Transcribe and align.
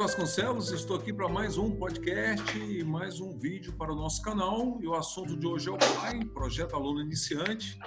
Vasconcelos, 0.00 0.72
estou 0.72 0.96
aqui 0.96 1.12
para 1.12 1.28
mais 1.28 1.58
um 1.58 1.72
podcast 1.72 2.58
e 2.58 2.82
mais 2.82 3.20
um 3.20 3.38
vídeo 3.38 3.74
para 3.74 3.92
o 3.92 3.94
nosso 3.94 4.22
canal. 4.22 4.78
E 4.80 4.86
o 4.86 4.94
assunto 4.94 5.36
de 5.36 5.46
hoje 5.46 5.68
é 5.68 5.72
o 5.72 5.76
PAI, 5.76 6.24
Projeto 6.24 6.74
Aluno 6.74 7.02
Iniciante. 7.02 7.78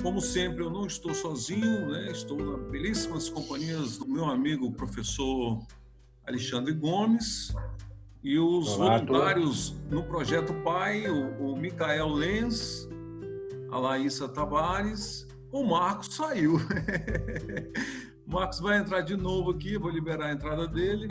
Como 0.00 0.20
sempre, 0.20 0.62
eu 0.62 0.70
não 0.70 0.86
estou 0.86 1.12
sozinho, 1.12 1.88
né? 1.88 2.08
estou 2.12 2.38
nas 2.38 2.70
belíssimas 2.70 3.28
companhias 3.28 3.98
do 3.98 4.06
meu 4.06 4.26
amigo 4.26 4.70
professor 4.70 5.58
Alexandre 6.24 6.72
Gomes 6.72 7.52
e 8.22 8.38
os 8.38 8.68
Olá, 8.76 8.98
voluntários 8.98 9.74
no 9.90 10.04
Projeto 10.04 10.54
PAI, 10.62 11.10
o, 11.10 11.50
o 11.50 11.56
Micael 11.56 12.10
Lenz, 12.10 12.88
a 13.72 13.76
Laísa 13.76 14.28
Tavares, 14.28 15.26
o 15.50 15.64
Marcos 15.64 16.14
saiu. 16.14 16.58
Marcos 18.24 18.60
vai 18.60 18.78
entrar 18.78 19.00
de 19.00 19.16
novo 19.16 19.50
aqui, 19.50 19.76
vou 19.76 19.90
liberar 19.90 20.26
a 20.26 20.32
entrada 20.32 20.68
dele. 20.68 21.08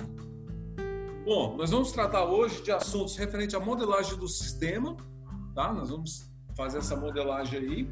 Bom, 1.29 1.55
nós 1.55 1.69
vamos 1.69 1.91
tratar 1.91 2.25
hoje 2.25 2.63
de 2.63 2.71
assuntos 2.71 3.15
referentes 3.15 3.53
à 3.53 3.59
modelagem 3.59 4.17
do 4.17 4.27
sistema, 4.27 4.97
tá? 5.53 5.71
Nós 5.71 5.91
vamos 5.91 6.27
fazer 6.57 6.79
essa 6.79 6.95
modelagem 6.95 7.59
aí. 7.59 7.91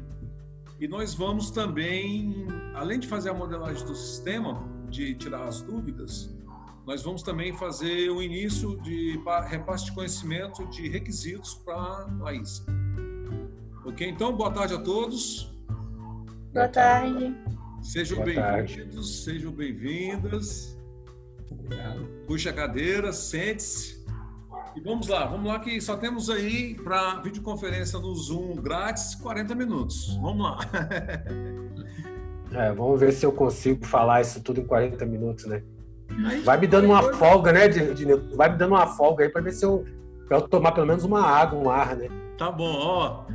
E 0.80 0.88
nós 0.88 1.14
vamos 1.14 1.52
também, 1.52 2.48
além 2.74 2.98
de 2.98 3.06
fazer 3.06 3.30
a 3.30 3.34
modelagem 3.34 3.86
do 3.86 3.94
sistema, 3.94 4.60
de 4.88 5.14
tirar 5.14 5.44
as 5.44 5.62
dúvidas, 5.62 6.36
nós 6.84 7.04
vamos 7.04 7.22
também 7.22 7.56
fazer 7.56 8.10
o 8.10 8.20
início 8.20 8.76
de 8.82 9.20
repasse 9.46 9.84
de 9.84 9.92
conhecimento 9.92 10.66
de 10.66 10.88
requisitos 10.88 11.54
para 11.54 11.76
a 11.76 12.08
Laís. 12.18 12.66
Ok? 13.84 14.04
Então, 14.04 14.36
boa 14.36 14.50
tarde 14.50 14.74
a 14.74 14.78
todos. 14.80 15.54
Boa 16.52 16.66
tarde. 16.66 17.36
Sejam 17.82 18.20
bem-vindos, 18.24 19.22
sejam 19.22 19.52
bem-vindas. 19.52 20.76
Puxa 22.26 22.50
a 22.50 22.52
cadeira, 22.52 23.12
sente-se. 23.12 24.04
E 24.76 24.80
vamos 24.80 25.08
lá, 25.08 25.26
vamos 25.26 25.46
lá 25.46 25.58
que 25.58 25.80
só 25.80 25.96
temos 25.96 26.30
aí 26.30 26.74
para 26.74 27.20
videoconferência 27.20 27.98
no 27.98 28.14
Zoom 28.14 28.56
grátis 28.56 29.14
40 29.16 29.54
minutos. 29.54 30.16
Vamos 30.20 30.42
lá. 30.42 30.58
É, 32.50 32.72
vamos 32.72 32.98
ver 32.98 33.12
se 33.12 33.26
eu 33.26 33.30
consigo 33.30 33.84
falar 33.84 34.22
isso 34.22 34.42
tudo 34.42 34.58
em 34.58 34.64
40 34.64 35.04
minutos, 35.04 35.44
né? 35.44 35.62
Vai 36.44 36.58
me 36.58 36.66
dando 36.66 36.86
uma 36.86 37.12
folga, 37.12 37.52
né, 37.52 37.68
Dineu? 37.68 38.34
Vai 38.34 38.50
me 38.50 38.56
dando 38.56 38.70
uma 38.72 38.86
folga 38.86 39.24
aí 39.24 39.30
para 39.30 39.42
ver 39.42 39.52
se 39.52 39.64
eu, 39.64 39.84
pra 40.26 40.38
eu 40.38 40.48
tomar 40.48 40.72
pelo 40.72 40.86
menos 40.86 41.04
uma 41.04 41.20
água, 41.20 41.58
um 41.58 41.68
ar, 41.68 41.94
né? 41.94 42.08
Tá 42.38 42.50
bom, 42.50 42.72
ó. 42.74 43.26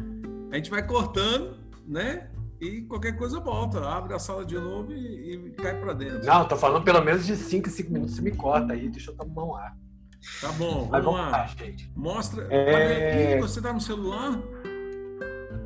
A 0.51 0.55
gente 0.55 0.71
vai 0.71 0.85
cortando, 0.85 1.57
né? 1.87 2.27
E 2.63 2.81
qualquer 2.83 3.17
coisa 3.17 3.39
volta, 3.39 3.79
abre 3.85 4.13
a 4.13 4.19
sala 4.19 4.45
de 4.45 4.55
novo 4.55 4.93
e, 4.93 5.35
e 5.35 5.51
cai 5.51 5.77
para 5.79 5.93
dentro. 5.93 6.25
Não, 6.25 6.47
tô 6.47 6.55
falando 6.55 6.83
pelo 6.83 7.01
menos 7.01 7.25
de 7.25 7.35
5 7.35 7.69
5 7.69 7.91
minutos, 7.91 8.15
você 8.15 8.21
me 8.21 8.31
corta 8.31 8.73
aí, 8.73 8.87
deixa 8.89 9.11
eu 9.11 9.15
tomar 9.15 9.43
um 9.43 9.55
ar. 9.55 9.75
Tá 10.39 10.51
bom, 10.53 10.87
vamos, 10.87 11.05
vamos 11.05 11.19
lá. 11.19 11.29
lá. 11.29 11.45
gente. 11.47 11.91
Mostra. 11.95 12.47
É... 12.49 13.37
Você 13.41 13.61
tá 13.61 13.73
no 13.73 13.81
celular? 13.81 14.39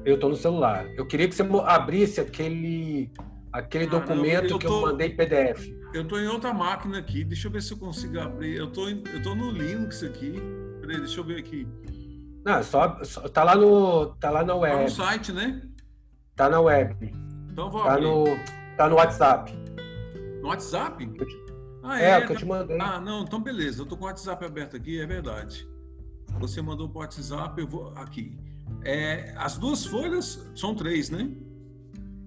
Eu 0.04 0.20
tô 0.20 0.30
no 0.30 0.36
celular. 0.36 0.88
Eu 0.96 1.06
queria 1.06 1.28
que 1.28 1.36
você 1.36 1.44
abrisse 1.66 2.20
aquele 2.20 3.12
aquele 3.52 3.86
ah, 3.86 3.90
documento 3.90 4.52
eu 4.52 4.60
que 4.60 4.66
tô, 4.66 4.78
eu 4.78 4.82
mandei 4.82 5.10
PDF. 5.10 5.70
Eu 5.94 6.08
tô 6.08 6.18
em 6.18 6.28
outra 6.28 6.54
máquina 6.54 6.98
aqui, 6.98 7.24
deixa 7.24 7.48
eu 7.48 7.52
ver 7.52 7.62
se 7.62 7.74
eu 7.74 7.78
consigo 7.78 8.20
abrir. 8.20 8.56
Eu 8.56 8.72
tô, 8.72 8.90
eu 8.90 9.22
tô 9.22 9.36
no 9.36 9.52
Linux 9.52 10.04
aqui. 10.04 10.34
Peraí, 10.82 10.98
deixa 10.98 11.20
eu 11.20 11.24
ver 11.24 11.38
aqui. 11.38 11.68
Não, 12.44 12.64
só, 12.64 13.04
só 13.04 13.28
tá 13.28 13.44
lá 13.44 13.56
no 13.56 14.08
tá 14.16 14.30
lá 14.30 14.44
na 14.44 14.56
web. 14.56 14.76
Tá 14.76 14.84
no 14.84 14.90
site, 14.90 15.32
né? 15.32 15.62
Tá 16.38 16.48
na 16.48 16.62
web. 16.62 16.96
Então 17.52 17.70
vou 17.70 17.84
tá 17.84 17.94
abrir. 17.96 18.06
no 18.06 18.26
Tá 18.78 18.88
no 18.88 18.96
WhatsApp. 18.96 19.52
No 20.40 20.50
WhatsApp? 20.50 21.12
Ah, 21.84 22.00
é, 22.00 22.12
é 22.12 22.26
que 22.26 22.34
eu 22.34 22.38
te 22.38 22.46
mandei. 22.46 22.78
Ah, 22.80 23.02
não, 23.02 23.24
então 23.24 23.42
beleza. 23.42 23.82
Eu 23.82 23.88
tô 23.88 23.98
com 23.98 24.04
o 24.04 24.08
WhatsApp 24.08 24.46
aberto 24.46 24.76
aqui, 24.76 25.02
é 25.02 25.06
verdade. 25.08 25.68
Você 26.40 26.62
mandou 26.62 26.88
pro 26.88 27.00
WhatsApp, 27.00 27.60
eu 27.60 27.68
vou 27.68 27.92
aqui. 27.96 28.38
É, 28.84 29.34
as 29.36 29.58
duas 29.58 29.84
folhas 29.84 30.48
são 30.56 30.76
três, 30.76 31.10
né? 31.10 31.32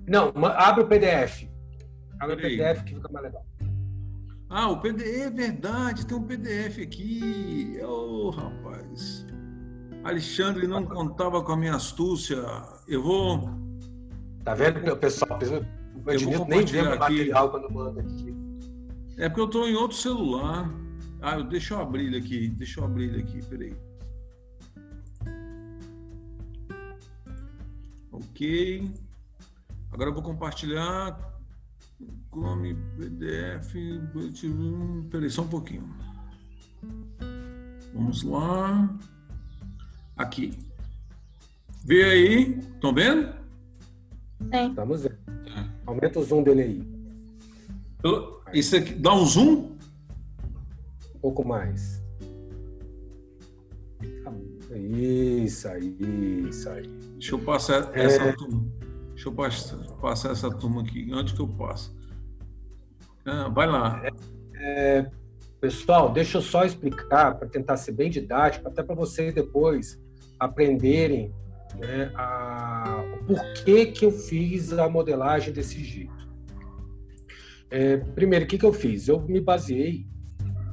Não, 0.09 0.33
abre 0.45 0.83
o 0.83 0.89
PDF. 0.89 1.49
Abre 2.19 2.37
Peraí. 2.37 2.55
o 2.55 2.59
PDF 2.59 2.85
que 2.85 2.95
fica 2.97 3.09
mais 3.13 3.27
legal. 3.27 3.47
Ah, 4.49 4.69
o 4.71 4.81
PDF 4.81 5.07
é 5.07 5.31
verdade, 5.31 6.05
tem 6.05 6.17
um 6.17 6.25
PDF 6.25 6.83
aqui. 6.83 7.79
Ô, 7.81 8.27
oh, 8.27 8.31
rapaz. 8.31 9.25
Alexandre 10.03 10.67
não 10.67 10.85
contava 10.85 11.41
com 11.45 11.53
a 11.53 11.57
minha 11.57 11.77
astúcia. 11.77 12.43
Eu 12.89 13.05
vou. 13.05 13.70
Tá 14.45 14.55
vendo, 14.55 14.97
pessoal? 14.97 15.39
O 16.05 16.11
Ednilson 16.11 16.47
nem 16.47 16.83
o 16.83 16.99
material 16.99 17.51
quando 17.51 17.71
manda 17.71 18.01
aqui. 18.01 18.35
É 19.19 19.29
porque 19.29 19.41
eu 19.41 19.47
estou 19.47 19.69
em 19.69 19.75
outro 19.75 19.97
celular. 19.97 20.71
Ah, 21.21 21.39
deixa 21.43 21.75
eu 21.75 21.81
abrir 21.81 22.07
ele 22.07 22.17
aqui. 22.17 22.49
Deixa 22.49 22.81
eu 22.81 22.85
abrir 22.85 23.11
ele 23.11 23.23
aqui, 23.23 23.45
peraí. 23.47 23.77
Ok. 28.11 28.91
Agora 29.93 30.09
eu 30.09 30.15
vou 30.15 30.23
compartilhar. 30.23 31.19
Chrome, 32.31 32.75
PDF. 32.97 33.75
Peraí, 35.11 35.29
só 35.29 35.43
um 35.43 35.49
pouquinho. 35.49 35.95
Vamos 37.93 38.23
lá. 38.23 38.89
Aqui. 40.17 40.57
Vê 41.85 42.05
aí. 42.05 42.59
Estão 42.59 42.95
vendo? 42.95 43.40
Sim. 44.41 44.71
Estamos 44.71 45.03
vendo. 45.03 45.19
Aumenta 45.87 46.19
o 46.19 46.23
zoom 46.23 46.43
dele 46.43 46.63
aí. 46.63 47.01
Isso 48.53 48.77
aqui, 48.77 48.95
dá 48.95 49.15
um 49.15 49.25
zoom? 49.25 49.77
Um 51.15 51.19
pouco 51.21 51.47
mais. 51.47 52.01
Isso 54.73 55.69
aí, 55.69 55.97
isso 56.49 56.69
aí. 56.69 56.87
Deixa 57.15 57.35
eu 57.35 57.39
passar 57.41 57.91
é... 57.97 58.05
essa 58.05 58.33
turma. 58.37 58.65
Deixa 59.11 59.29
eu 59.29 59.33
passar, 59.33 59.77
passar, 60.01 60.31
essa 60.31 60.51
turma 60.51 60.83
aqui. 60.83 61.11
Onde 61.13 61.35
que 61.35 61.41
eu 61.41 61.49
passo? 61.49 61.95
Ah, 63.27 63.49
vai 63.49 63.67
lá. 63.67 64.01
É, 64.05 64.11
é, 64.55 65.11
pessoal, 65.61 66.11
deixa 66.13 66.39
eu 66.39 66.43
só 66.43 66.65
explicar 66.65 67.35
para 67.35 67.49
tentar 67.49 67.77
ser 67.77 67.93
bem 67.93 68.09
didático, 68.09 68.67
até 68.67 68.83
para 68.83 68.95
vocês 68.95 69.35
depois 69.35 70.01
aprenderem 70.39 71.35
né, 71.77 72.11
a, 72.15 73.00
o 73.31 73.35
porquê 73.35 73.87
que 73.87 74.05
eu 74.05 74.11
fiz 74.11 74.73
a 74.73 74.89
modelagem 74.89 75.53
desse 75.53 75.83
jeito. 75.83 76.29
É, 77.71 77.99
primeiro, 77.99 78.45
o 78.45 78.49
que, 78.49 78.59
que 78.59 78.67
eu 78.67 78.73
fiz? 78.73 79.07
Eu 79.07 79.21
me 79.21 79.41
baseei 79.41 80.07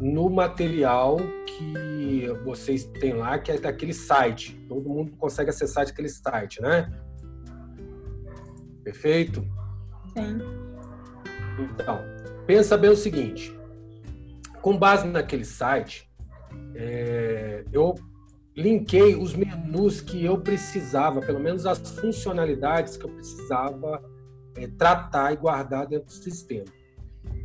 no 0.01 0.29
material 0.29 1.17
que 1.45 2.27
vocês 2.43 2.85
têm 2.85 3.13
lá, 3.13 3.37
que 3.37 3.51
é 3.51 3.59
daquele 3.59 3.93
site. 3.93 4.59
Todo 4.67 4.89
mundo 4.89 5.11
consegue 5.17 5.51
acessar 5.51 5.87
aquele 5.87 6.09
site, 6.09 6.61
né? 6.61 6.91
Perfeito? 8.83 9.41
Sim. 10.15 10.39
Então, 11.59 12.01
pensa 12.47 12.77
bem 12.77 12.89
o 12.89 12.95
seguinte. 12.95 13.55
Com 14.61 14.77
base 14.77 15.07
naquele 15.07 15.45
site, 15.45 16.09
é, 16.73 17.63
eu 17.71 17.95
linkei 18.57 19.15
os 19.15 19.35
menus 19.35 20.01
que 20.01 20.25
eu 20.25 20.41
precisava, 20.41 21.21
pelo 21.21 21.39
menos 21.39 21.67
as 21.67 21.77
funcionalidades 21.91 22.97
que 22.97 23.05
eu 23.05 23.11
precisava 23.11 24.03
é, 24.55 24.67
tratar 24.67 25.31
e 25.31 25.35
guardar 25.35 25.85
dentro 25.85 26.07
do 26.07 26.11
sistema. 26.11 26.65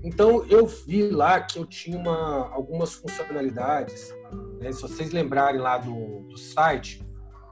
Então 0.02 0.44
eu 0.46 0.66
vi 0.66 1.10
lá 1.10 1.40
que 1.40 1.58
eu 1.58 1.66
tinha 1.66 1.98
uma, 1.98 2.48
algumas 2.48 2.94
funcionalidades. 2.94 4.12
Né? 4.58 4.72
Se 4.72 4.80
vocês 4.80 5.12
lembrarem 5.12 5.60
lá 5.60 5.76
do, 5.76 6.20
do 6.28 6.38
site, 6.38 7.06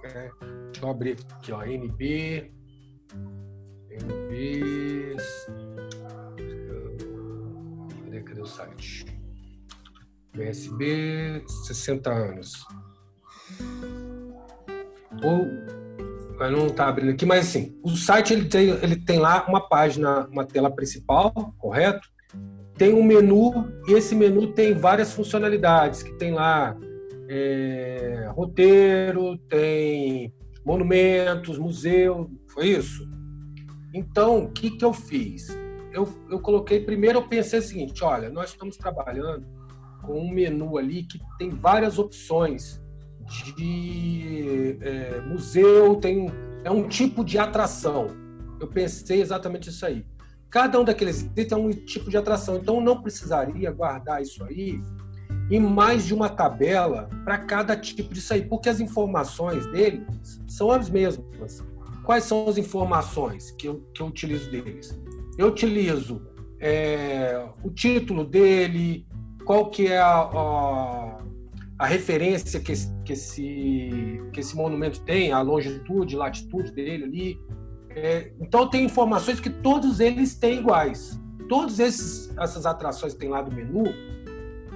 é, 0.04 0.30
deixa 0.72 0.82
eu 0.82 0.88
abrir 0.88 1.18
aqui, 1.36 1.52
ó, 1.52 1.62
NB, 1.62 2.50
NB, 3.90 5.16
cadê, 8.04 8.22
cadê 8.22 8.40
o 8.40 8.46
site? 8.46 9.04
USB 10.34 11.44
60 11.46 12.10
anos. 12.10 12.64
Ou 15.22 15.70
não 16.48 16.68
está 16.68 16.88
abrindo 16.88 17.10
aqui, 17.10 17.26
mas 17.26 17.48
assim, 17.48 17.76
o 17.82 17.90
site 17.90 18.32
ele 18.32 18.46
tem, 18.46 18.70
ele 18.82 18.96
tem 18.96 19.18
lá 19.18 19.44
uma 19.46 19.60
página, 19.60 20.26
uma 20.30 20.44
tela 20.44 20.70
principal, 20.70 21.32
correto? 21.58 22.08
Tem 22.76 22.94
um 22.94 23.02
menu 23.02 23.70
e 23.86 23.92
esse 23.92 24.14
menu 24.14 24.52
tem 24.52 24.72
várias 24.72 25.12
funcionalidades 25.12 26.02
que 26.02 26.12
tem 26.14 26.32
lá 26.32 26.74
é, 27.28 28.30
roteiro, 28.34 29.36
tem 29.48 30.32
monumentos, 30.64 31.58
museu, 31.58 32.30
foi 32.48 32.68
isso? 32.68 33.06
Então, 33.92 34.44
o 34.44 34.50
que, 34.50 34.70
que 34.70 34.84
eu 34.84 34.94
fiz? 34.94 35.48
Eu, 35.92 36.08
eu 36.30 36.40
coloquei, 36.40 36.80
primeiro 36.80 37.18
eu 37.18 37.28
pensei 37.28 37.58
o 37.58 37.62
seguinte, 37.62 38.02
olha, 38.02 38.30
nós 38.30 38.50
estamos 38.50 38.76
trabalhando 38.76 39.46
com 40.02 40.18
um 40.18 40.30
menu 40.30 40.78
ali 40.78 41.02
que 41.02 41.20
tem 41.38 41.50
várias 41.50 41.98
opções 41.98 42.80
de 43.30 44.78
é, 44.80 45.20
museu, 45.20 45.96
tem 45.96 46.30
é 46.64 46.70
um 46.70 46.88
tipo 46.88 47.24
de 47.24 47.38
atração. 47.38 48.08
Eu 48.58 48.66
pensei 48.66 49.22
exatamente 49.22 49.70
isso 49.70 49.86
aí. 49.86 50.04
Cada 50.50 50.80
um 50.80 50.84
daqueles 50.84 51.22
itens 51.22 51.52
é 51.52 51.56
um 51.56 51.70
tipo 51.70 52.10
de 52.10 52.16
atração. 52.16 52.56
Então, 52.56 52.80
não 52.80 53.00
precisaria 53.00 53.70
guardar 53.70 54.20
isso 54.20 54.44
aí 54.44 54.80
em 55.50 55.60
mais 55.60 56.06
de 56.06 56.14
uma 56.14 56.28
tabela 56.28 57.08
para 57.24 57.38
cada 57.38 57.76
tipo 57.76 58.12
disso 58.12 58.34
aí, 58.34 58.42
porque 58.42 58.68
as 58.68 58.80
informações 58.80 59.66
dele 59.72 60.04
são 60.46 60.70
as 60.70 60.90
mesmas. 60.90 61.64
Quais 62.04 62.24
são 62.24 62.48
as 62.48 62.58
informações 62.58 63.50
que 63.52 63.68
eu, 63.68 63.84
que 63.94 64.02
eu 64.02 64.06
utilizo 64.06 64.50
deles? 64.50 64.98
Eu 65.38 65.48
utilizo 65.48 66.22
é, 66.58 67.44
o 67.62 67.70
título 67.70 68.24
dele, 68.24 69.06
qual 69.44 69.70
que 69.70 69.86
é 69.86 69.98
a, 69.98 70.20
a, 70.20 71.18
a 71.80 71.86
referência 71.86 72.60
que 72.60 72.72
esse, 72.72 72.92
que, 73.06 73.14
esse, 73.14 74.20
que 74.34 74.40
esse 74.40 74.54
monumento 74.54 75.00
tem, 75.00 75.32
a 75.32 75.40
longitude, 75.40 76.14
latitude 76.14 76.72
dele 76.72 77.04
ali, 77.04 77.40
é, 77.88 78.32
então 78.38 78.68
tem 78.68 78.84
informações 78.84 79.40
que 79.40 79.48
todos 79.48 79.98
eles 79.98 80.34
têm 80.34 80.58
iguais. 80.58 81.18
Todas 81.48 81.80
essas 81.80 82.66
atrações 82.66 83.14
que 83.14 83.20
tem 83.20 83.30
lá 83.30 83.40
do 83.40 83.50
menu, 83.50 83.84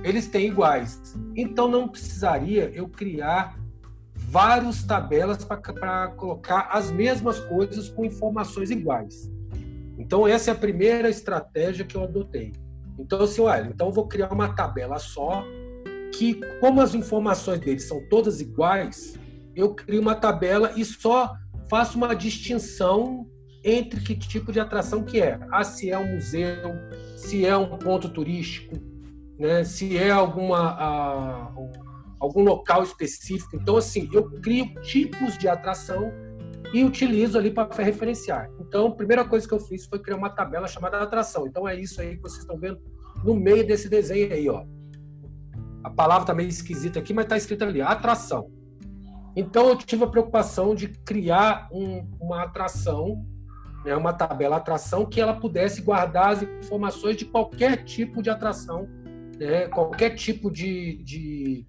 eles 0.03 0.29
têm 0.29 0.47
iguais. 0.47 1.15
Então 1.37 1.69
não 1.69 1.89
precisaria 1.89 2.71
eu 2.75 2.89
criar 2.89 3.61
várias 4.15 4.83
tabelas 4.83 5.45
para 5.45 6.09
colocar 6.09 6.71
as 6.73 6.91
mesmas 6.91 7.39
coisas 7.39 7.87
com 7.87 8.07
informações 8.07 8.71
iguais. 8.71 9.31
Então 9.99 10.27
essa 10.27 10.51
é 10.51 10.55
a 10.55 10.57
primeira 10.57 11.11
estratégia 11.11 11.85
que 11.85 11.99
eu 11.99 12.03
adotei. 12.03 12.55
Então 12.99 13.21
assim, 13.21 13.43
olha, 13.43 13.67
então 13.67 13.89
eu 13.89 13.93
vou 13.93 14.09
criar 14.09 14.33
uma 14.33 14.55
tabela 14.55 14.99
só 14.99 15.45
que 16.19 16.41
como 16.61 16.81
as 16.81 16.95
informações 16.95 17.61
deles 17.61 17.85
são 17.85 18.01
todas 18.09 18.41
iguais, 18.41 19.15
eu 19.55 19.75
crio 19.75 20.01
uma 20.01 20.15
tabela 20.15 20.73
e 20.77 20.85
só 20.85 21.35
faço 21.69 21.97
uma 21.97 22.15
distinção 22.15 23.27
entre 23.63 24.01
que 24.01 24.15
tipo 24.15 24.53
de 24.53 24.61
atração 24.61 25.03
que 25.03 25.21
é. 25.21 25.39
Ah, 25.51 25.65
se 25.65 25.91
é 25.91 25.99
um 25.99 26.15
museu, 26.15 26.75
se 27.17 27.47
é 27.47 27.57
um 27.57 27.79
ponto 27.79 28.09
turístico, 28.09 28.77
né? 29.39 29.65
se 29.65 29.97
é 29.97 30.11
alguma, 30.11 31.53
algum 32.21 32.43
local 32.43 32.83
específico. 32.83 33.57
Então, 33.57 33.77
assim, 33.77 34.09
eu 34.13 34.31
crio 34.41 34.75
tipos 34.83 35.39
de 35.39 35.49
atração 35.49 36.13
e 36.75 36.85
utilizo 36.85 37.39
ali 37.39 37.51
para 37.51 37.69
referenciar. 37.83 38.51
Então, 38.61 38.89
a 38.89 38.95
primeira 38.95 39.25
coisa 39.25 39.49
que 39.49 39.55
eu 39.55 39.61
fiz 39.61 39.87
foi 39.87 39.99
criar 39.99 40.17
uma 40.17 40.31
tabela 40.31 40.69
chamada 40.69 40.99
atração. 40.99 41.47
Então, 41.47 41.67
é 41.67 41.79
isso 41.79 42.01
aí 42.01 42.17
que 42.17 42.23
vocês 42.23 42.41
estão 42.41 42.59
vendo 42.59 42.79
no 43.25 43.35
meio 43.35 43.67
desse 43.67 43.89
desenho 43.89 44.33
aí, 44.33 44.49
ó. 44.49 44.65
A 45.85 45.91
palavra 45.91 46.23
está 46.23 46.35
meio 46.35 46.49
esquisita 46.49 46.99
aqui, 46.99 47.13
mas 47.13 47.27
está 47.27 47.37
escrito 47.37 47.63
ali, 47.63 47.83
atração. 47.83 48.51
Então 49.37 49.69
eu 49.69 49.77
tive 49.77 50.05
a 50.05 50.09
preocupação 50.09 50.75
de 50.75 50.89
criar 50.89 51.69
um, 51.71 52.09
uma 52.19 52.43
atração, 52.43 53.23
né, 53.85 53.95
uma 53.95 54.15
tabela 54.15 54.57
atração 54.57 55.05
que 55.05 55.21
ela 55.21 55.35
pudesse 55.35 55.83
guardar 55.83 56.33
as 56.33 56.43
informações 56.43 57.17
de 57.17 57.27
qualquer 57.27 57.85
tipo 57.85 58.23
de 58.23 58.31
atração, 58.31 58.89
né, 59.39 59.69
qualquer 59.69 60.15
tipo 60.15 60.51
de, 60.51 61.03
de 61.03 61.67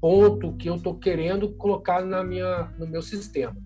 ponto 0.00 0.52
que 0.52 0.68
eu 0.68 0.76
estou 0.76 0.94
querendo 0.94 1.48
colocar 1.54 2.04
na 2.04 2.22
minha, 2.22 2.72
no 2.78 2.86
meu 2.86 3.02
sistema. 3.02 3.56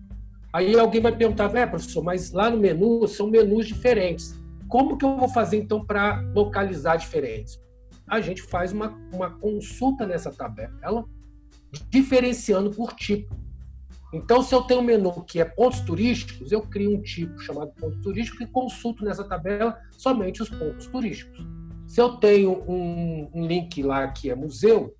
Aí 0.53 0.77
alguém 0.77 0.99
vai 0.99 1.15
perguntar, 1.15 1.53
é, 1.55 1.65
professor, 1.65 2.03
mas 2.03 2.31
lá 2.31 2.49
no 2.49 2.57
menu 2.57 3.07
são 3.07 3.29
menus 3.29 3.67
diferentes. 3.67 4.41
Como 4.67 4.97
que 4.97 5.05
eu 5.05 5.17
vou 5.17 5.29
fazer 5.29 5.57
então 5.57 5.85
para 5.85 6.21
localizar 6.33 6.95
diferentes? 6.95 7.59
A 8.07 8.19
gente 8.19 8.41
faz 8.41 8.71
uma, 8.71 8.89
uma 9.13 9.29
consulta 9.29 10.05
nessa 10.05 10.31
tabela 10.31 11.05
diferenciando 11.89 12.71
por 12.71 12.93
tipo. 12.93 13.35
Então, 14.13 14.41
se 14.41 14.53
eu 14.53 14.61
tenho 14.63 14.81
um 14.81 14.83
menu 14.83 15.23
que 15.23 15.39
é 15.39 15.45
pontos 15.45 15.79
turísticos, 15.81 16.51
eu 16.51 16.61
crio 16.61 16.97
um 16.97 17.01
tipo 17.01 17.39
chamado 17.39 17.71
pontos 17.79 18.01
turísticos 18.01 18.41
e 18.41 18.51
consulto 18.51 19.05
nessa 19.05 19.23
tabela 19.23 19.79
somente 19.97 20.41
os 20.41 20.49
pontos 20.49 20.87
turísticos. 20.87 21.45
Se 21.87 22.01
eu 22.01 22.17
tenho 22.17 22.63
um, 22.69 23.29
um 23.33 23.47
link 23.47 23.81
lá 23.81 24.09
que 24.09 24.29
é 24.29 24.35
museu, 24.35 24.93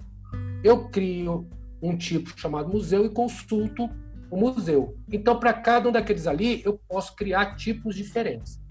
eu 0.63 0.89
crio 0.89 1.47
um 1.81 1.97
tipo 1.97 2.37
chamado 2.39 2.69
museu 2.69 3.05
e 3.05 3.09
consulto 3.09 3.89
o 4.29 4.37
museu. 4.37 4.95
Então, 5.11 5.37
para 5.37 5.53
cada 5.53 5.89
um 5.89 5.91
daqueles 5.91 6.25
ali, 6.25 6.61
eu 6.63 6.79
posso 6.87 7.15
criar 7.15 7.55
tipos 7.55 7.95
diferentes. 7.95 8.61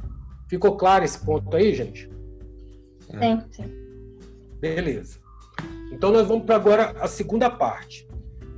Ficou 0.49 0.77
claro 0.77 1.05
esse 1.05 1.23
ponto 1.25 1.55
aí, 1.55 1.75
gente? 1.75 2.09
Sim, 3.01 3.43
sim. 3.51 3.80
Beleza. 4.61 5.19
Então 5.91 6.13
nós 6.13 6.27
vamos 6.27 6.45
para 6.45 6.57
agora 6.57 6.91
a 7.01 7.09
segunda 7.09 7.51
parte. 7.51 8.07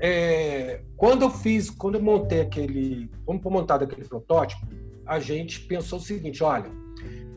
É, 0.01 0.83
quando 0.97 1.23
eu 1.23 1.31
fiz, 1.31 1.71
quando 1.71 1.95
eu 1.95 2.03
montei 2.03 2.41
aquele, 2.41 3.09
vamos 3.25 3.43
montar 3.45 3.83
aquele 3.83 4.07
protótipo, 4.07 4.67
a 5.07 5.21
gente 5.21 5.61
pensou 5.61 5.99
o 5.99 6.03
seguinte: 6.03 6.43
olha, 6.43 6.71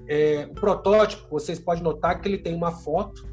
é, 0.08 0.48
o 0.50 0.56
protótipo, 0.56 1.30
vocês 1.30 1.60
podem 1.60 1.84
notar 1.84 2.20
que 2.20 2.28
ele 2.28 2.38
tem 2.38 2.56
uma 2.56 2.72
foto, 2.72 3.28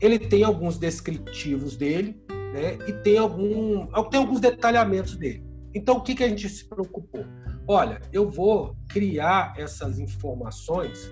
ele 0.00 0.18
tem 0.18 0.44
alguns 0.44 0.78
descritivos 0.78 1.76
dele, 1.76 2.22
né, 2.52 2.78
e 2.86 2.92
tem 2.92 3.18
algum, 3.18 3.86
tem 4.10 4.20
alguns 4.20 4.40
detalhamentos 4.40 5.16
dele. 5.16 5.42
Então, 5.74 5.96
o 5.96 6.02
que, 6.02 6.14
que 6.14 6.22
a 6.22 6.28
gente 6.28 6.48
se 6.48 6.68
preocupou? 6.68 7.24
Olha, 7.66 8.00
eu 8.12 8.28
vou 8.28 8.76
criar 8.88 9.54
essas 9.56 9.98
informações 9.98 11.10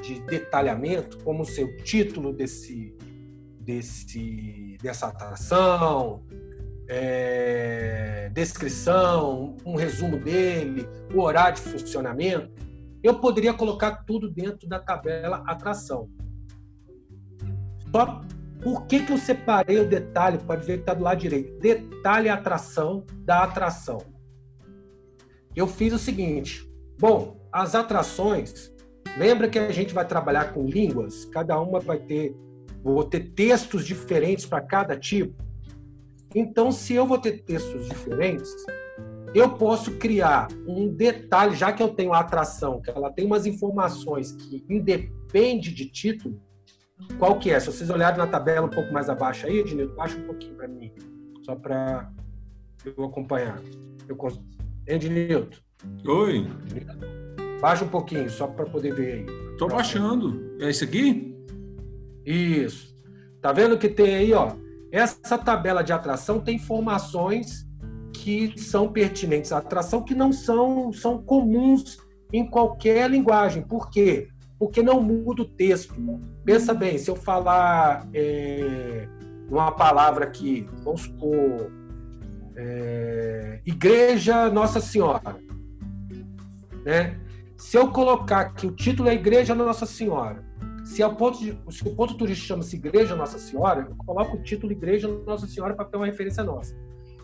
de 0.00 0.20
detalhamento, 0.20 1.18
como 1.18 1.42
o 1.42 1.46
seu 1.46 1.76
título 1.82 2.32
desse 2.32 2.96
desse, 3.60 4.78
dessa 4.82 5.08
atração, 5.08 6.24
é, 6.88 8.30
descrição, 8.32 9.56
um 9.64 9.76
resumo 9.76 10.18
dele, 10.18 10.88
o 11.14 11.20
horário 11.20 11.56
de 11.56 11.62
funcionamento, 11.62 12.50
eu 13.02 13.20
poderia 13.20 13.54
colocar 13.54 14.04
tudo 14.04 14.28
dentro 14.28 14.68
da 14.68 14.80
tabela 14.80 15.42
atração. 15.46 16.10
Só 17.92 18.22
por 18.62 18.86
que, 18.86 19.04
que 19.04 19.12
eu 19.12 19.18
separei 19.18 19.78
o 19.78 19.88
detalhe? 19.88 20.38
Pode 20.38 20.66
ver 20.66 20.74
que 20.74 20.80
está 20.80 20.92
do 20.92 21.02
lado 21.02 21.18
direito. 21.18 21.58
Detalhe 21.58 22.28
atração 22.28 23.04
da 23.20 23.42
atração. 23.44 24.02
Eu 25.56 25.66
fiz 25.66 25.92
o 25.92 25.98
seguinte. 25.98 26.70
Bom, 26.98 27.40
as 27.50 27.74
atrações, 27.74 28.69
lembra 29.16 29.48
que 29.48 29.58
a 29.58 29.70
gente 29.70 29.94
vai 29.94 30.06
trabalhar 30.06 30.52
com 30.52 30.64
línguas? 30.64 31.24
Cada 31.26 31.60
uma 31.60 31.80
vai 31.80 31.98
ter 31.98 32.34
vou 32.82 33.04
ter 33.04 33.30
textos 33.30 33.84
diferentes 33.84 34.46
para 34.46 34.60
cada 34.60 34.96
tipo. 34.96 35.34
Então, 36.34 36.70
se 36.72 36.94
eu 36.94 37.06
vou 37.06 37.18
ter 37.18 37.42
textos 37.42 37.88
diferentes, 37.88 38.50
eu 39.34 39.50
posso 39.50 39.92
criar 39.98 40.48
um 40.66 40.88
detalhe, 40.88 41.54
já 41.54 41.72
que 41.72 41.82
eu 41.82 41.88
tenho 41.88 42.12
a 42.12 42.20
atração, 42.20 42.80
que 42.80 42.90
ela 42.90 43.10
tem 43.10 43.26
umas 43.26 43.46
informações 43.46 44.32
que 44.32 44.64
independe 44.68 45.72
de 45.74 45.86
título, 45.86 46.40
qual 47.18 47.38
que 47.38 47.50
é? 47.50 47.58
Se 47.58 47.66
vocês 47.66 47.90
olharem 47.90 48.18
na 48.18 48.26
tabela 48.26 48.66
um 48.66 48.70
pouco 48.70 48.92
mais 48.92 49.08
abaixo 49.08 49.46
aí, 49.46 49.58
Ednildo, 49.58 49.94
baixa 49.94 50.16
um 50.16 50.24
pouquinho 50.24 50.54
para 50.54 50.68
mim, 50.68 50.92
só 51.42 51.54
para 51.54 52.10
eu 52.84 53.04
acompanhar. 53.04 53.60
Eu 54.08 54.16
cons... 54.16 54.40
Ednildo. 54.86 55.56
Oi. 56.06 56.46
Baixa 57.60 57.84
um 57.84 57.88
pouquinho, 57.88 58.30
só 58.30 58.46
para 58.46 58.64
poder 58.64 58.94
ver 58.94 59.12
aí. 59.12 59.26
Estou 59.52 59.68
baixando. 59.68 60.56
É 60.60 60.70
esse 60.70 60.84
aqui? 60.84 61.36
Isso. 62.24 62.94
Tá 63.40 63.52
vendo 63.52 63.76
que 63.78 63.88
tem 63.88 64.14
aí, 64.14 64.32
ó? 64.32 64.52
Essa 64.90 65.36
tabela 65.36 65.82
de 65.82 65.92
atração 65.92 66.40
tem 66.40 66.56
informações 66.56 67.68
que 68.12 68.58
são 68.58 68.90
pertinentes 68.90 69.52
à 69.52 69.58
atração 69.58 70.02
que 70.02 70.14
não 70.14 70.32
são, 70.32 70.92
são 70.92 71.22
comuns 71.22 71.98
em 72.32 72.48
qualquer 72.48 73.10
linguagem. 73.10 73.62
Por 73.62 73.90
quê? 73.90 74.28
Porque 74.58 74.82
não 74.82 75.02
muda 75.02 75.42
o 75.42 75.48
texto. 75.48 75.94
Pensa 76.44 76.72
bem, 76.72 76.96
se 76.98 77.10
eu 77.10 77.16
falar 77.16 78.08
é, 78.14 79.06
uma 79.50 79.72
palavra 79.72 80.24
aqui, 80.24 80.66
vamos 80.82 81.02
supor, 81.02 81.70
é, 82.56 83.60
Igreja 83.66 84.48
Nossa 84.48 84.80
Senhora, 84.80 85.36
né? 86.84 87.19
Se 87.60 87.76
eu 87.76 87.88
colocar 87.88 88.54
que 88.54 88.66
o 88.66 88.70
título 88.70 89.10
é 89.10 89.14
Igreja 89.14 89.54
Nossa 89.54 89.84
Senhora, 89.84 90.42
se, 90.82 91.02
é 91.02 91.06
o 91.06 91.14
ponto 91.14 91.38
de, 91.38 91.54
se 91.68 91.86
o 91.86 91.94
ponto 91.94 92.16
turístico 92.16 92.48
chama-se 92.48 92.74
Igreja 92.74 93.14
Nossa 93.14 93.38
Senhora, 93.38 93.86
eu 93.90 93.94
coloco 93.96 94.38
o 94.38 94.42
título 94.42 94.72
Igreja 94.72 95.06
Nossa 95.26 95.46
Senhora 95.46 95.74
para 95.74 95.84
ter 95.84 95.98
uma 95.98 96.06
referência 96.06 96.42
nossa. 96.42 96.74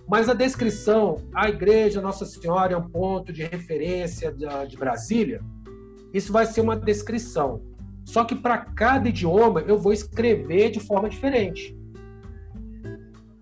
Mas 0.06 0.28
a 0.28 0.34
descrição, 0.34 1.16
a 1.34 1.48
Igreja 1.48 2.02
Nossa 2.02 2.26
Senhora 2.26 2.74
é 2.74 2.76
um 2.76 2.86
ponto 2.86 3.32
de 3.32 3.44
referência 3.44 4.30
de, 4.30 4.76
Brasília, 4.76 5.40
isso 6.12 6.30
vai 6.34 6.44
ser 6.44 6.60
uma 6.60 6.76
descrição. 6.76 7.62
Só 8.04 8.22
que 8.22 8.34
para 8.34 8.58
cada 8.58 9.08
idioma 9.08 9.62
eu 9.62 9.78
vou 9.78 9.94
escrever 9.94 10.70
de 10.70 10.80
forma 10.80 11.08
diferente. 11.08 11.74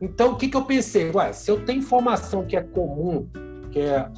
Então, 0.00 0.30
o 0.30 0.36
que, 0.36 0.46
que 0.46 0.56
eu 0.56 0.64
pensei? 0.64 1.10
Ué, 1.10 1.32
se 1.32 1.50
eu 1.50 1.64
tenho 1.64 1.80
informação 1.80 2.46
que 2.46 2.56
é 2.56 2.62
comum, 2.62 3.28
que 3.72 3.80
é 3.80 4.08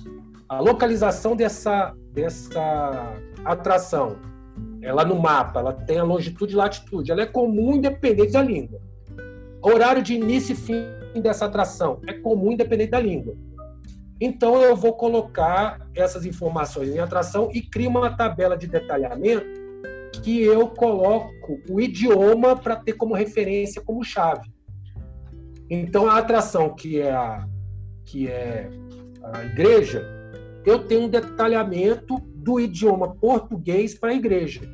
a 0.46 0.60
localização 0.60 1.34
dessa, 1.34 1.94
dessa 2.16 3.14
atração, 3.44 4.16
ela 4.80 5.04
no 5.04 5.16
mapa, 5.16 5.60
ela 5.60 5.72
tem 5.74 5.98
a 5.98 6.02
longitude 6.02 6.54
e 6.54 6.56
latitude, 6.56 7.12
ela 7.12 7.20
é 7.20 7.26
comum 7.26 7.74
independente 7.74 8.32
da 8.32 8.42
língua. 8.42 8.80
Horário 9.62 10.02
de 10.02 10.14
início 10.14 10.54
e 10.54 10.56
fim 10.56 10.82
dessa 11.20 11.44
atração 11.44 12.00
é 12.06 12.14
comum 12.14 12.52
independente 12.52 12.90
da 12.92 13.00
língua. 13.00 13.36
Então 14.18 14.62
eu 14.62 14.74
vou 14.74 14.94
colocar 14.94 15.86
essas 15.94 16.24
informações 16.24 16.88
em 16.88 16.98
atração 16.98 17.50
e 17.52 17.60
crio 17.60 17.90
uma 17.90 18.16
tabela 18.16 18.56
de 18.56 18.66
detalhamento 18.66 19.46
que 20.22 20.42
eu 20.42 20.68
coloco 20.68 21.60
o 21.68 21.78
idioma 21.78 22.56
para 22.56 22.76
ter 22.76 22.94
como 22.94 23.14
referência 23.14 23.82
como 23.82 24.02
chave. 24.02 24.50
Então 25.68 26.08
a 26.08 26.16
atração 26.16 26.74
que 26.74 26.98
é 26.98 27.12
a 27.12 27.46
que 28.06 28.28
é 28.28 28.70
a 29.22 29.44
igreja, 29.44 30.15
eu 30.66 30.80
tenho 30.80 31.02
um 31.02 31.08
detalhamento 31.08 32.18
do 32.34 32.58
idioma 32.58 33.14
português 33.14 33.94
para 33.94 34.10
a 34.10 34.14
igreja. 34.14 34.68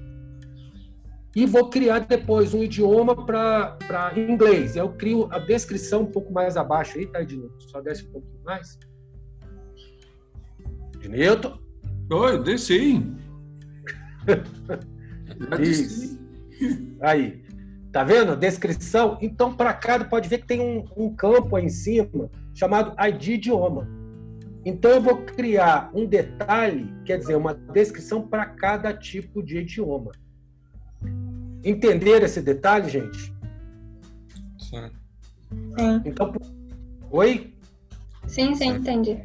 E 1.36 1.46
vou 1.46 1.68
criar 1.68 2.00
depois 2.00 2.54
um 2.54 2.62
idioma 2.62 3.14
para 3.26 4.12
inglês. 4.16 4.74
Eu 4.74 4.88
crio 4.90 5.28
a 5.30 5.38
descrição 5.38 6.02
um 6.02 6.06
pouco 6.06 6.32
mais 6.32 6.56
abaixo 6.56 6.98
aí, 6.98 7.06
tá, 7.06 7.22
Ednilton? 7.22 7.60
Só 7.60 7.80
desce 7.80 8.06
um 8.06 8.10
pouquinho 8.10 8.40
mais. 8.44 8.78
Ednilton? 10.96 11.58
Oi, 12.10 12.42
desci. 12.42 13.02
Isso. 15.60 16.18
Aí. 17.00 17.42
Tá 17.90 18.02
vendo? 18.04 18.34
Descrição. 18.36 19.18
Então, 19.20 19.54
para 19.54 19.74
cá, 19.74 20.02
pode 20.04 20.28
ver 20.28 20.38
que 20.38 20.46
tem 20.46 20.60
um, 20.60 20.84
um 20.96 21.14
campo 21.14 21.56
aí 21.56 21.66
em 21.66 21.68
cima 21.68 22.30
chamado 22.54 22.94
ID 23.06 23.28
idioma. 23.28 24.01
Então, 24.64 24.90
eu 24.92 25.02
vou 25.02 25.22
criar 25.24 25.90
um 25.92 26.06
detalhe, 26.06 26.92
quer 27.04 27.18
dizer, 27.18 27.36
uma 27.36 27.54
descrição 27.54 28.26
para 28.26 28.46
cada 28.46 28.94
tipo 28.94 29.42
de 29.42 29.58
idioma. 29.58 30.12
Entender 31.64 32.22
esse 32.22 32.40
detalhe, 32.40 32.88
gente? 32.88 33.34
Sim. 34.58 34.90
Então, 36.04 36.32
oi? 37.10 37.54
Sim, 38.26 38.54
sim, 38.54 38.68
entendi. 38.68 39.18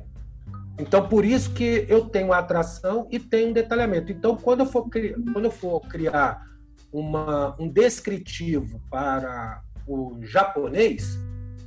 Então, 0.79 1.07
por 1.07 1.25
isso 1.25 1.53
que 1.53 1.85
eu 1.89 2.05
tenho 2.05 2.33
atração 2.33 3.07
e 3.11 3.19
tenho 3.19 3.49
um 3.49 3.53
detalhamento. 3.53 4.11
Então, 4.11 4.35
quando 4.35 4.61
eu 4.61 4.65
for, 4.65 4.87
quando 5.33 5.45
eu 5.45 5.51
for 5.51 5.81
criar 5.81 6.45
uma, 6.91 7.55
um 7.59 7.67
descritivo 7.67 8.81
para 8.89 9.61
o 9.87 10.19
japonês, 10.21 11.17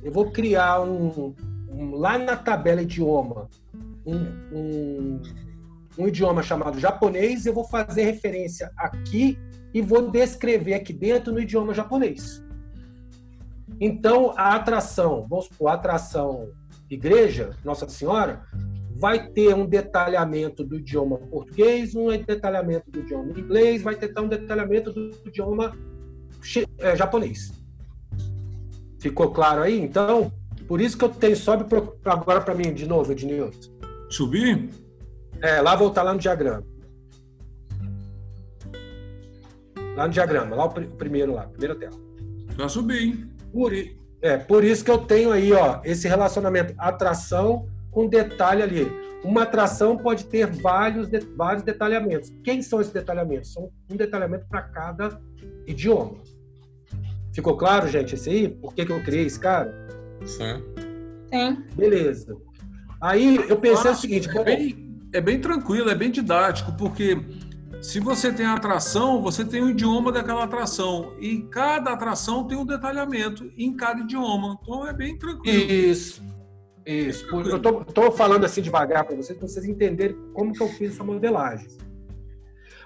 eu 0.03 0.11
vou 0.11 0.31
criar 0.31 0.81
um 0.81 1.35
lá 1.93 2.17
na 2.17 2.35
tabela 2.35 2.81
idioma 2.81 3.49
um, 4.05 4.15
um, 4.53 5.21
um 5.97 6.07
idioma 6.07 6.43
chamado 6.43 6.79
japonês, 6.79 7.45
eu 7.45 7.53
vou 7.53 7.63
fazer 7.63 8.03
referência 8.03 8.71
aqui 8.77 9.37
e 9.73 9.81
vou 9.81 10.09
descrever 10.09 10.73
aqui 10.73 10.93
dentro 10.93 11.31
no 11.31 11.39
idioma 11.39 11.73
japonês. 11.73 12.43
Então, 13.79 14.33
a 14.37 14.55
atração, 14.55 15.25
vamos 15.27 15.45
supor, 15.45 15.69
a 15.69 15.73
atração 15.73 16.49
igreja, 16.89 17.51
Nossa 17.63 17.87
Senhora, 17.87 18.43
vai 18.95 19.29
ter 19.29 19.55
um 19.55 19.65
detalhamento 19.65 20.63
do 20.63 20.77
idioma 20.77 21.17
português, 21.17 21.95
um 21.95 22.09
detalhamento 22.09 22.91
do 22.91 22.99
idioma 22.99 23.31
inglês, 23.31 23.81
vai 23.81 23.95
ter 23.95 24.13
um 24.19 24.27
detalhamento 24.27 24.91
do 24.91 25.11
idioma 25.25 25.75
é, 26.79 26.95
japonês. 26.95 27.51
Ficou 28.99 29.31
claro 29.31 29.63
aí? 29.63 29.79
Então, 29.79 30.31
por 30.71 30.79
isso 30.79 30.97
que 30.97 31.03
eu 31.03 31.09
tenho, 31.09 31.35
sobe 31.35 31.65
agora 32.05 32.39
para 32.39 32.55
mim 32.55 32.73
de 32.73 32.87
novo, 32.87 33.11
Ednilson. 33.11 33.69
Subir? 34.09 34.69
É, 35.41 35.59
lá 35.59 35.75
voltar 35.75 36.01
lá 36.01 36.13
no 36.13 36.19
diagrama. 36.19 36.63
Lá 39.97 40.07
no 40.07 40.13
diagrama, 40.13 40.55
lá 40.55 40.63
o 40.63 40.69
primeiro 40.71 41.33
lá, 41.33 41.45
primeira 41.47 41.75
tela. 41.75 41.91
Já 42.57 42.69
subi. 42.69 43.29
Por, 43.51 43.73
é, 44.21 44.37
por 44.37 44.63
isso 44.63 44.85
que 44.85 44.89
eu 44.89 44.99
tenho 44.99 45.33
aí, 45.33 45.51
ó, 45.51 45.81
esse 45.83 46.07
relacionamento 46.07 46.73
atração 46.77 47.67
com 47.91 48.07
detalhe 48.07 48.61
ali. 48.61 48.89
Uma 49.25 49.43
atração 49.43 49.97
pode 49.97 50.23
ter 50.27 50.47
vários, 50.47 51.09
de, 51.09 51.19
vários 51.35 51.63
detalhamentos. 51.63 52.31
Quem 52.45 52.61
são 52.61 52.79
esses 52.79 52.93
detalhamentos? 52.93 53.51
São 53.51 53.69
um 53.89 53.97
detalhamento 53.97 54.45
para 54.47 54.61
cada 54.61 55.19
idioma. 55.67 56.21
Ficou 57.33 57.57
claro, 57.57 57.89
gente, 57.89 58.15
esse 58.15 58.29
aí? 58.29 58.47
Por 58.47 58.73
que, 58.73 58.85
que 58.85 58.91
eu 58.93 59.03
criei 59.03 59.25
esse 59.25 59.37
cara? 59.37 59.81
Sim. 60.25 60.63
Sim. 61.31 61.63
Beleza. 61.75 62.35
Aí 63.01 63.37
eu 63.49 63.57
pensei 63.57 63.91
o 63.91 63.95
seguinte... 63.95 64.29
É 64.29 64.43
bem, 64.43 64.99
é 65.13 65.21
bem 65.21 65.39
tranquilo, 65.39 65.89
é 65.89 65.95
bem 65.95 66.11
didático, 66.11 66.71
porque 66.77 67.17
se 67.81 67.99
você 67.99 68.31
tem 68.31 68.45
atração, 68.45 69.21
você 69.21 69.43
tem 69.43 69.63
o 69.63 69.69
idioma 69.69 70.11
daquela 70.11 70.43
atração. 70.43 71.13
E 71.19 71.41
cada 71.43 71.91
atração 71.91 72.45
tem 72.47 72.57
um 72.57 72.65
detalhamento 72.65 73.51
em 73.57 73.75
cada 73.75 74.01
idioma. 74.01 74.59
Então 74.61 74.87
é 74.87 74.93
bem 74.93 75.17
tranquilo. 75.17 75.71
Isso. 75.71 76.21
Isso. 76.85 77.25
Eu 77.35 77.57
estou 77.57 78.11
falando 78.11 78.45
assim 78.45 78.61
devagar 78.61 79.03
para 79.03 79.15
vocês, 79.15 79.37
para 79.37 79.47
vocês 79.47 79.65
entenderem 79.65 80.15
como 80.33 80.53
que 80.53 80.61
eu 80.61 80.67
fiz 80.67 80.93
essa 80.93 81.03
modelagem. 81.03 81.67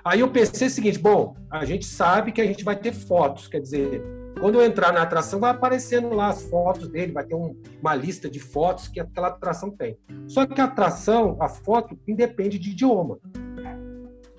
Aí 0.04 0.20
eu 0.20 0.30
pensei 0.30 0.68
o 0.68 0.72
seguinte, 0.72 1.00
bom, 1.00 1.36
a 1.50 1.66
gente 1.66 1.86
sabe 1.86 2.32
que 2.32 2.40
a 2.40 2.46
gente 2.46 2.64
vai 2.64 2.76
ter 2.76 2.94
fotos, 2.94 3.48
quer 3.48 3.60
dizer, 3.60 4.02
quando 4.46 4.62
eu 4.62 4.64
entrar 4.64 4.94
na 4.94 5.02
atração, 5.02 5.40
vai 5.40 5.50
aparecendo 5.50 6.10
lá 6.14 6.28
as 6.28 6.44
fotos 6.44 6.88
dele, 6.88 7.12
vai 7.12 7.26
ter 7.26 7.34
um, 7.34 7.60
uma 7.82 7.96
lista 7.96 8.30
de 8.30 8.40
fotos 8.40 8.88
que 8.88 9.00
aquela 9.00 9.30
atração 9.30 9.72
tem. 9.72 9.98
Só 10.28 10.46
que 10.46 10.62
a 10.62 10.66
atração, 10.66 11.36
a 11.40 11.50
foto, 11.50 11.98
independe 12.08 12.60
de 12.60 12.70
idioma. 12.70 13.18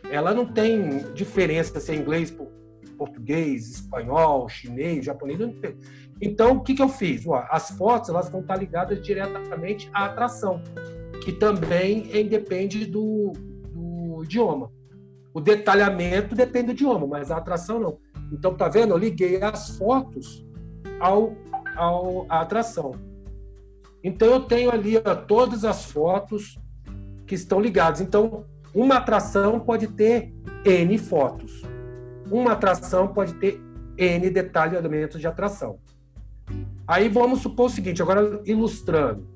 Ela 0.09 0.33
não 0.33 0.47
tem 0.47 1.13
diferença 1.13 1.81
se 1.81 1.91
é 1.91 1.97
inglês, 1.97 2.33
português, 2.97 3.69
espanhol, 3.69 4.49
chinês, 4.49 5.05
japonês, 5.05 5.41
não 5.41 5.53
tem. 5.53 5.77
Então, 6.23 6.59
o 6.59 6.61
que, 6.61 6.75
que 6.75 6.83
eu 6.83 6.89
fiz? 6.89 7.25
as 7.51 7.71
fotos 7.71 8.09
elas 8.09 8.29
vão 8.29 8.43
estar 8.43 8.55
ligadas 8.55 9.03
diretamente 9.03 9.91
à 9.93 10.05
atração, 10.05 10.63
que 11.25 11.33
também 11.33 12.17
independe 12.17 12.87
do, 12.87 13.33
do 13.75 14.23
idioma. 14.23 14.71
O 15.35 15.41
detalhamento 15.41 16.37
depende 16.37 16.67
do 16.67 16.73
idioma, 16.75 17.09
mas 17.09 17.33
a 17.33 17.39
atração 17.39 17.81
não. 17.81 17.99
Então, 18.33 18.55
tá 18.55 18.69
vendo? 18.69 18.91
Eu 18.93 18.99
liguei 18.99 19.43
as 19.43 19.77
fotos 19.77 20.45
ao, 21.01 21.35
ao 21.77 22.27
à 22.29 22.41
atração. 22.41 22.95
Então, 24.03 24.29
eu 24.29 24.41
tenho 24.41 24.71
ali 24.71 24.97
ó, 24.99 25.15
todas 25.15 25.65
as 25.65 25.85
fotos 25.85 26.59
que 27.27 27.35
estão 27.35 27.61
ligadas. 27.61 28.01
Então, 28.01 28.45
uma 28.75 28.97
atração 28.97 29.59
pode 29.61 29.89
ter 29.89 30.33
N 30.65 30.99
fotos. 30.99 31.63
Uma 32.31 32.53
atração 32.53 33.09
pode 33.09 33.35
ter 33.35 33.61
N 33.97 34.31
detalhamentos 34.31 35.21
de 35.21 35.27
atração. 35.27 35.79
Aí 36.87 37.09
vamos 37.09 37.41
supor 37.41 37.67
o 37.67 37.71
seguinte, 37.71 38.01
agora 38.01 38.41
ilustrando. 38.45 39.27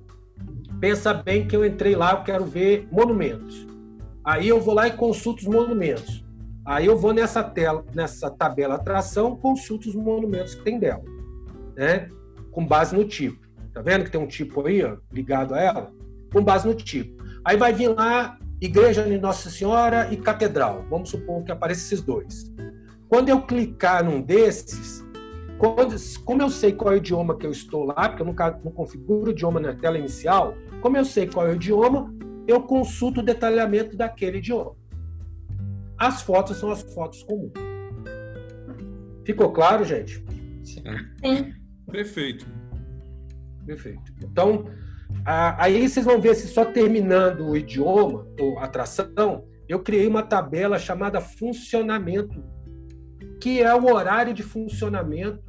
Pensa 0.79 1.13
bem 1.13 1.47
que 1.47 1.57
eu 1.57 1.65
entrei 1.65 1.97
lá, 1.97 2.13
eu 2.13 2.23
quero 2.23 2.45
ver 2.45 2.89
monumentos. 2.93 3.67
Aí 4.25 4.49
eu 4.49 4.61
vou 4.61 4.75
lá 4.75 4.87
e 4.87 4.93
consulto 4.93 5.41
os 5.41 5.49
monumentos. 5.49 6.25
Aí 6.71 6.87
eu 6.87 6.97
vou 6.97 7.13
nessa 7.13 7.43
tela, 7.43 7.85
nessa 7.93 8.31
tabela 8.31 8.77
atração, 8.77 9.35
consulto 9.35 9.89
os 9.89 9.95
monumentos 9.97 10.55
que 10.55 10.63
tem 10.63 10.79
dela, 10.79 11.03
né? 11.75 12.09
Com 12.53 12.65
base 12.65 12.95
no 12.95 13.05
tipo. 13.05 13.45
Tá 13.75 13.83
vendo 13.83 14.05
que 14.05 14.11
tem 14.13 14.21
um 14.21 14.27
tipo 14.29 14.65
aí, 14.65 14.85
ó, 14.85 14.97
ligado 15.13 15.53
a 15.53 15.61
ela? 15.61 15.93
Com 16.33 16.45
base 16.45 16.69
no 16.69 16.75
tipo. 16.77 17.25
Aí 17.45 17.57
vai 17.57 17.73
vir 17.73 17.89
lá 17.89 18.39
Igreja 18.61 19.03
de 19.03 19.19
Nossa 19.19 19.51
Senhora 19.51 20.13
e 20.13 20.17
Catedral. 20.17 20.85
Vamos 20.89 21.09
supor 21.11 21.43
que 21.43 21.51
apareçam 21.51 21.87
esses 21.87 22.03
dois. 22.03 22.53
Quando 23.09 23.31
eu 23.31 23.43
clicar 23.43 24.05
num 24.05 24.23
desses, 24.23 25.05
quando, 25.59 25.97
como 26.25 26.41
eu 26.41 26.51
sei 26.51 26.73
qual 26.73 26.93
é 26.93 26.95
o 26.95 26.99
idioma 26.99 27.37
que 27.37 27.49
eu 27.49 27.51
estou 27.51 27.85
lá, 27.85 28.11
porque 28.11 28.23
eu 28.23 28.27
nunca 28.27 28.61
não 28.65 28.71
configuro 28.71 29.27
o 29.27 29.31
idioma 29.33 29.59
na 29.59 29.75
tela 29.75 29.99
inicial, 29.99 30.55
como 30.81 30.97
eu 30.97 31.05
sei 31.05 31.27
qual 31.27 31.49
é 31.49 31.51
o 31.51 31.57
idioma, 31.57 32.15
eu 32.47 32.63
consulto 32.63 33.19
o 33.19 33.25
detalhamento 33.25 33.97
daquele 33.97 34.39
idioma. 34.39 34.79
As 36.01 36.23
fotos 36.23 36.57
são 36.57 36.71
as 36.71 36.81
fotos 36.95 37.23
comuns. 37.23 37.53
Ficou 39.23 39.53
claro, 39.53 39.85
gente? 39.85 40.25
Sim. 40.65 40.83
Perfeito. 41.93 42.47
Perfeito. 43.67 44.11
Então, 44.23 44.65
aí 45.27 45.87
vocês 45.87 46.07
vão 46.07 46.19
ver 46.19 46.35
se 46.35 46.49
só 46.49 46.65
terminando 46.65 47.51
o 47.51 47.57
idioma, 47.57 48.27
ou 48.41 48.59
atração, 48.59 49.45
eu 49.69 49.81
criei 49.81 50.07
uma 50.07 50.23
tabela 50.23 50.79
chamada 50.79 51.21
funcionamento, 51.21 52.43
que 53.39 53.63
é 53.63 53.75
o 53.75 53.93
horário 53.93 54.33
de 54.33 54.43
funcionamento 54.43 55.43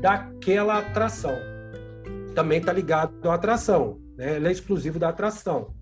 daquela 0.00 0.78
atração. 0.78 1.36
Também 2.32 2.60
está 2.60 2.72
ligado 2.72 3.28
à 3.28 3.34
atração, 3.34 4.00
né? 4.16 4.36
Ele 4.36 4.46
é 4.46 4.52
exclusivo 4.52 5.00
da 5.00 5.08
atração. 5.08 5.74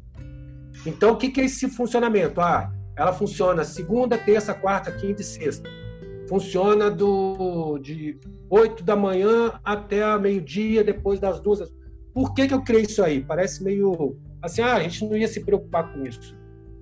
Então, 0.87 1.13
o 1.13 1.17
que, 1.17 1.29
que 1.29 1.43
é 1.43 1.45
esse 1.45 1.69
funcionamento? 1.69 2.41
Ah, 2.41 2.73
ela 2.97 3.13
funciona 3.13 3.65
segunda, 3.65 4.17
terça, 4.17 4.55
quarta, 4.55 4.93
quinta 4.93 5.23
e 5.23 5.25
sexta. 5.25 5.69
Funciona 6.29 6.91
do, 6.91 7.79
de 7.79 8.19
8 8.49 8.83
da 8.83 8.97
manhã 8.97 9.53
até 9.65 10.17
meio-dia, 10.19 10.83
depois 10.83 11.21
das 11.21 11.41
duas. 11.41 11.73
Por 12.13 12.33
que, 12.33 12.47
que 12.47 12.55
eu 12.55 12.63
criei 12.63 12.83
isso 12.83 13.03
aí? 13.03 13.21
Parece 13.21 13.63
meio 13.63 14.17
assim, 14.41 14.63
ah, 14.63 14.75
a 14.75 14.81
gente 14.81 15.05
não 15.05 15.17
ia 15.17 15.27
se 15.27 15.45
preocupar 15.45 15.93
com 15.93 16.07
isso. 16.07 16.37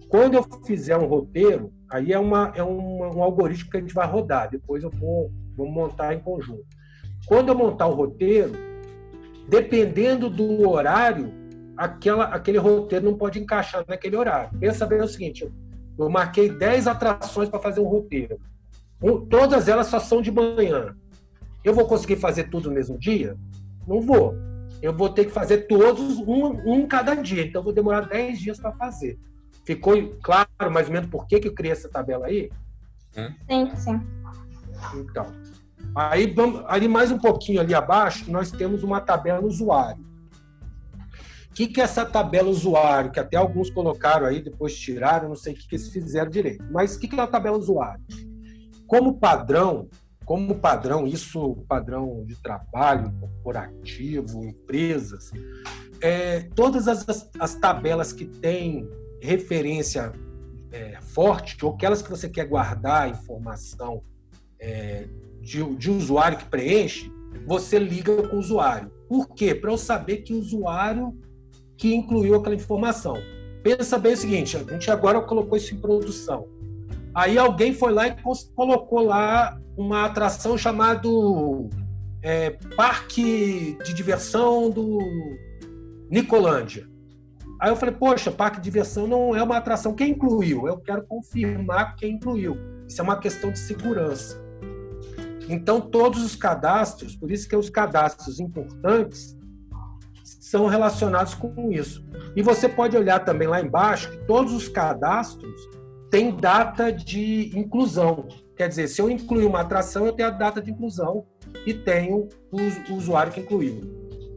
Quando 0.09 0.35
eu 0.35 0.45
fizer 0.67 0.97
um 0.97 1.07
roteiro, 1.07 1.73
aí 1.89 2.13
é, 2.13 2.19
uma, 2.19 2.53
é 2.55 2.63
uma, 2.63 3.15
um 3.15 3.23
algoritmo 3.23 3.71
que 3.71 3.77
a 3.79 3.81
gente 3.81 3.95
vai 3.95 4.07
rodar, 4.07 4.51
depois 4.51 4.83
eu 4.83 4.91
vou, 4.91 5.31
vou 5.57 5.71
montar 5.71 6.13
em 6.13 6.19
conjunto. 6.19 6.65
Quando 7.27 7.49
eu 7.49 7.55
montar 7.55 7.87
o 7.87 7.95
roteiro, 7.95 8.53
dependendo 9.49 10.29
do 10.29 10.69
horário, 10.69 11.33
aquela, 11.77 12.25
aquele 12.25 12.59
roteiro 12.59 13.05
não 13.05 13.17
pode 13.17 13.39
encaixar 13.39 13.85
naquele 13.89 14.17
horário. 14.17 14.51
Pensa 14.59 14.85
bem 14.85 15.01
o 15.01 15.09
seguinte: 15.09 15.51
eu 15.99 16.09
marquei 16.09 16.49
10 16.49 16.87
atrações 16.87 17.49
para 17.49 17.61
fazer 17.61 17.81
um 17.81 17.89
roteiro. 17.89 18.41
Um, 19.03 19.25
todas 19.27 19.69
elas 19.69 19.89
só 19.89 19.99
são 19.99 20.23
de 20.23 20.31
manhã. 20.31 20.97
Eu 21.65 21.75
vou 21.75 21.87
conseguir 21.87 22.17
fazer 22.17 22.45
tudo 22.45 22.69
no 22.69 22.75
mesmo 22.75 22.99
dia? 22.99 23.37
Não 23.87 24.01
vou. 24.01 24.35
Eu 24.81 24.93
vou 24.93 25.09
ter 25.09 25.27
que 25.27 25.31
fazer 25.31 25.69
todos, 25.69 26.19
um, 26.19 26.47
um 26.67 26.87
cada 26.87 27.15
dia. 27.15 27.45
Então, 27.45 27.61
eu 27.61 27.65
vou 27.65 27.73
demorar 27.73 28.03
10 28.03 28.39
dias 28.39 28.59
para 28.59 28.73
fazer. 28.73 29.19
Ficou 29.65 29.95
claro 30.23 30.49
mais 30.73 30.89
ou 30.89 30.93
menos 30.93 31.09
por 31.09 31.27
que, 31.27 31.39
que 31.39 31.49
eu 31.49 31.55
criei 31.55 31.73
essa 31.73 31.89
tabela 31.89 32.27
aí? 32.27 32.51
Sim, 33.49 33.71
sim. 33.77 34.01
Então, 34.97 35.27
aí, 35.95 36.27
vamos, 36.27 36.65
ali 36.67 36.89
mais 36.89 37.13
um 37.13 37.19
pouquinho 37.19 37.61
ali 37.61 37.75
abaixo, 37.75 38.31
nós 38.31 38.51
temos 38.51 38.83
uma 38.83 39.01
tabela 39.01 39.41
usuário. 39.45 40.05
O 41.53 41.55
que, 41.55 41.67
que 41.67 41.83
é 41.83 41.85
essa 41.85 42.07
tabela 42.07 42.49
usuário? 42.49 43.11
Que 43.11 43.21
até 43.21 43.37
alguns 43.37 43.69
colocaram 43.69 44.25
aí, 44.25 44.41
depois 44.41 44.75
tiraram, 44.75 45.29
não 45.29 45.37
sei 45.37 45.53
o 45.53 45.57
que, 45.57 45.69
que 45.69 45.75
eles 45.77 45.91
fizeram 45.91 46.31
direito. 46.31 46.65
Mas 46.71 46.95
o 46.95 46.99
que, 46.99 47.07
que 47.07 47.15
é 47.15 47.23
a 47.23 47.27
tabela 47.27 47.59
usuário? 47.59 48.03
Como 48.87 49.19
padrão, 49.19 49.87
como 50.25 50.55
padrão, 50.55 51.07
isso 51.07 51.63
padrão 51.69 52.25
de 52.25 52.37
trabalho 52.37 53.13
corporativo, 53.21 54.43
empresas, 54.47 55.31
é, 56.01 56.41
todas 56.55 56.89
as, 56.89 57.29
as 57.39 57.55
tabelas 57.55 58.15
que 58.15 58.25
têm 58.25 58.89
referência 59.21 60.11
é, 60.73 60.99
forte, 61.03 61.63
ou 61.63 61.75
aquelas 61.75 62.01
que 62.01 62.09
você 62.09 62.31
quer 62.31 62.47
guardar 62.47 63.11
informação 63.11 64.03
é, 64.59 65.07
de, 65.43 65.63
de 65.77 65.91
usuário 65.91 66.39
que 66.39 66.47
preenche, 66.47 67.13
você 67.47 67.79
liga 67.79 68.27
com 68.27 68.37
o 68.37 68.39
usuário. 68.39 68.91
Por 69.07 69.35
quê? 69.35 69.55
Para 69.55 69.71
eu 69.71 69.77
saber 69.77 70.19
que 70.23 70.33
usuário 70.33 71.15
que 71.83 71.93
incluiu 71.93 72.37
aquela 72.37 72.55
informação. 72.55 73.17
Pensa 73.61 73.99
bem 73.99 74.13
o 74.13 74.17
seguinte, 74.17 74.57
a 74.57 74.61
gente 74.61 74.89
agora 74.89 75.21
colocou 75.21 75.59
isso 75.59 75.75
em 75.75 75.79
produção. 75.79 76.47
Aí 77.13 77.37
alguém 77.37 77.75
foi 77.75 77.93
lá 77.93 78.07
e 78.07 78.15
colocou 78.55 79.05
lá 79.05 79.61
uma 79.77 80.05
atração 80.05 80.57
chamado 80.57 81.69
é, 82.23 82.51
Parque 82.77 83.77
de 83.85 83.93
Diversão 83.93 84.71
do 84.71 85.01
Nicolândia. 86.09 86.89
Aí 87.61 87.73
eu 87.73 87.75
falei, 87.75 87.97
poxa, 87.97 88.31
parque 88.31 88.59
de 88.59 88.65
diversão 88.65 89.09
não 89.09 89.35
é 89.35 89.43
uma 89.43 89.57
atração. 89.57 89.93
Quem 89.93 90.13
incluiu? 90.13 90.69
Eu 90.69 90.79
quero 90.79 91.05
confirmar 91.05 91.97
quem 91.97 92.15
incluiu. 92.15 92.57
Isso 92.89 93.01
é 93.01 93.05
uma 93.05 93.19
questão 93.19 93.51
de 93.51 93.59
segurança. 93.59 94.41
Então, 95.49 95.81
todos 95.81 96.23
os 96.23 96.37
cadastros, 96.37 97.17
por 97.17 97.33
isso 97.33 97.49
que 97.49 97.57
os 97.57 97.69
cadastros 97.69 98.39
importantes 98.39 99.37
são 100.25 100.67
relacionados 100.67 101.35
com 101.35 101.71
isso. 101.71 102.05
E 102.37 102.43
você 102.43 102.69
pode 102.69 102.97
olhar 102.97 103.21
também 103.21 103.49
lá 103.49 103.61
embaixo 103.61 104.11
que 104.11 104.27
todos 104.27 104.53
os 104.53 104.69
cadastros 104.69 105.69
têm 106.11 106.35
data 106.35 106.93
de 106.93 107.51
inclusão. 107.59 108.29
Quer 108.57 108.69
dizer, 108.69 108.89
se 108.89 109.01
eu 109.01 109.11
incluir 109.11 109.47
uma 109.47 109.61
atração, 109.61 110.07
eu 110.07 110.13
tenho 110.13 110.29
a 110.29 110.33
data 110.33 110.61
de 110.61 110.71
inclusão 110.71 111.27
e 111.67 111.73
tenho 111.73 112.29
o 112.51 112.95
usuário 112.95 113.33
que 113.33 113.41
incluiu. 113.41 113.81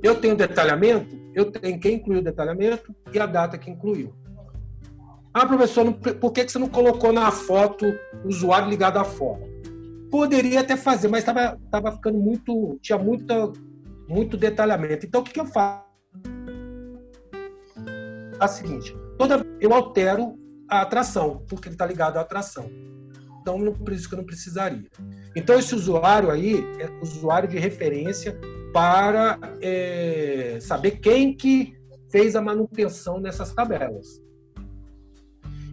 Eu 0.01 0.15
tenho 0.15 0.36
detalhamento, 0.36 1.15
eu 1.34 1.51
tenho 1.51 1.80
quem 1.80 1.96
incluiu 1.96 2.20
o 2.20 2.24
detalhamento 2.24 2.96
e 3.12 3.20
a 3.20 3.25
data 3.25 3.58
que 3.58 3.70
incluiu. 3.70 4.13
Ah, 5.34 5.46
professor, 5.46 5.92
por 5.94 6.32
que 6.32 6.48
você 6.48 6.58
não 6.58 6.70
colocou 6.70 7.12
na 7.12 7.30
foto 7.30 7.86
o 8.24 8.30
usuário 8.30 8.69
ligado 8.69 8.98
à 8.98 9.04
foto? 9.04 9.43
Poderia 10.10 10.62
até 10.62 10.78
fazer, 10.78 11.10
mas 11.10 11.19
estava 11.21 11.60
tava 11.69 11.91
ficando 11.91 12.17
muito. 12.17 12.80
tinha 12.82 12.98
muita, 12.98 13.52
muito 14.08 14.38
detalhamento. 14.38 15.06
Então, 15.06 15.22
o 15.22 15.24
que, 15.24 15.39
eu 15.39 15.46
faço? 15.46 15.86
É 18.39 18.48
seguinte: 18.48 18.96
toda 19.18 19.46
eu 19.60 19.74
altero 19.74 20.38
a 20.70 20.82
atração, 20.82 21.44
porque 21.48 21.68
ele 21.68 21.76
está 21.76 21.86
ligado 21.86 22.18
à 22.18 22.22
atração. 22.22 22.70
Então, 23.41 23.74
por 23.74 23.94
isso 23.94 24.10
que 24.10 24.15
eu 24.15 24.18
não 24.18 24.26
precisaria. 24.26 24.86
Então, 25.36 25.58
esse 25.58 25.76
usuário 25.76 26.32
aí 26.32 26.63
é 26.80 26.89
usuário 27.02 27.48
de 27.48 27.60
referência 27.60 28.39
para 28.74 29.39
é, 29.62 30.58
saber 30.60 31.00
quem 31.00 31.36
que 31.36 31.76
fez 32.12 32.36
a 32.36 32.41
manutenção 32.41 33.20
nessas 33.20 33.54
tabelas. 33.54 34.22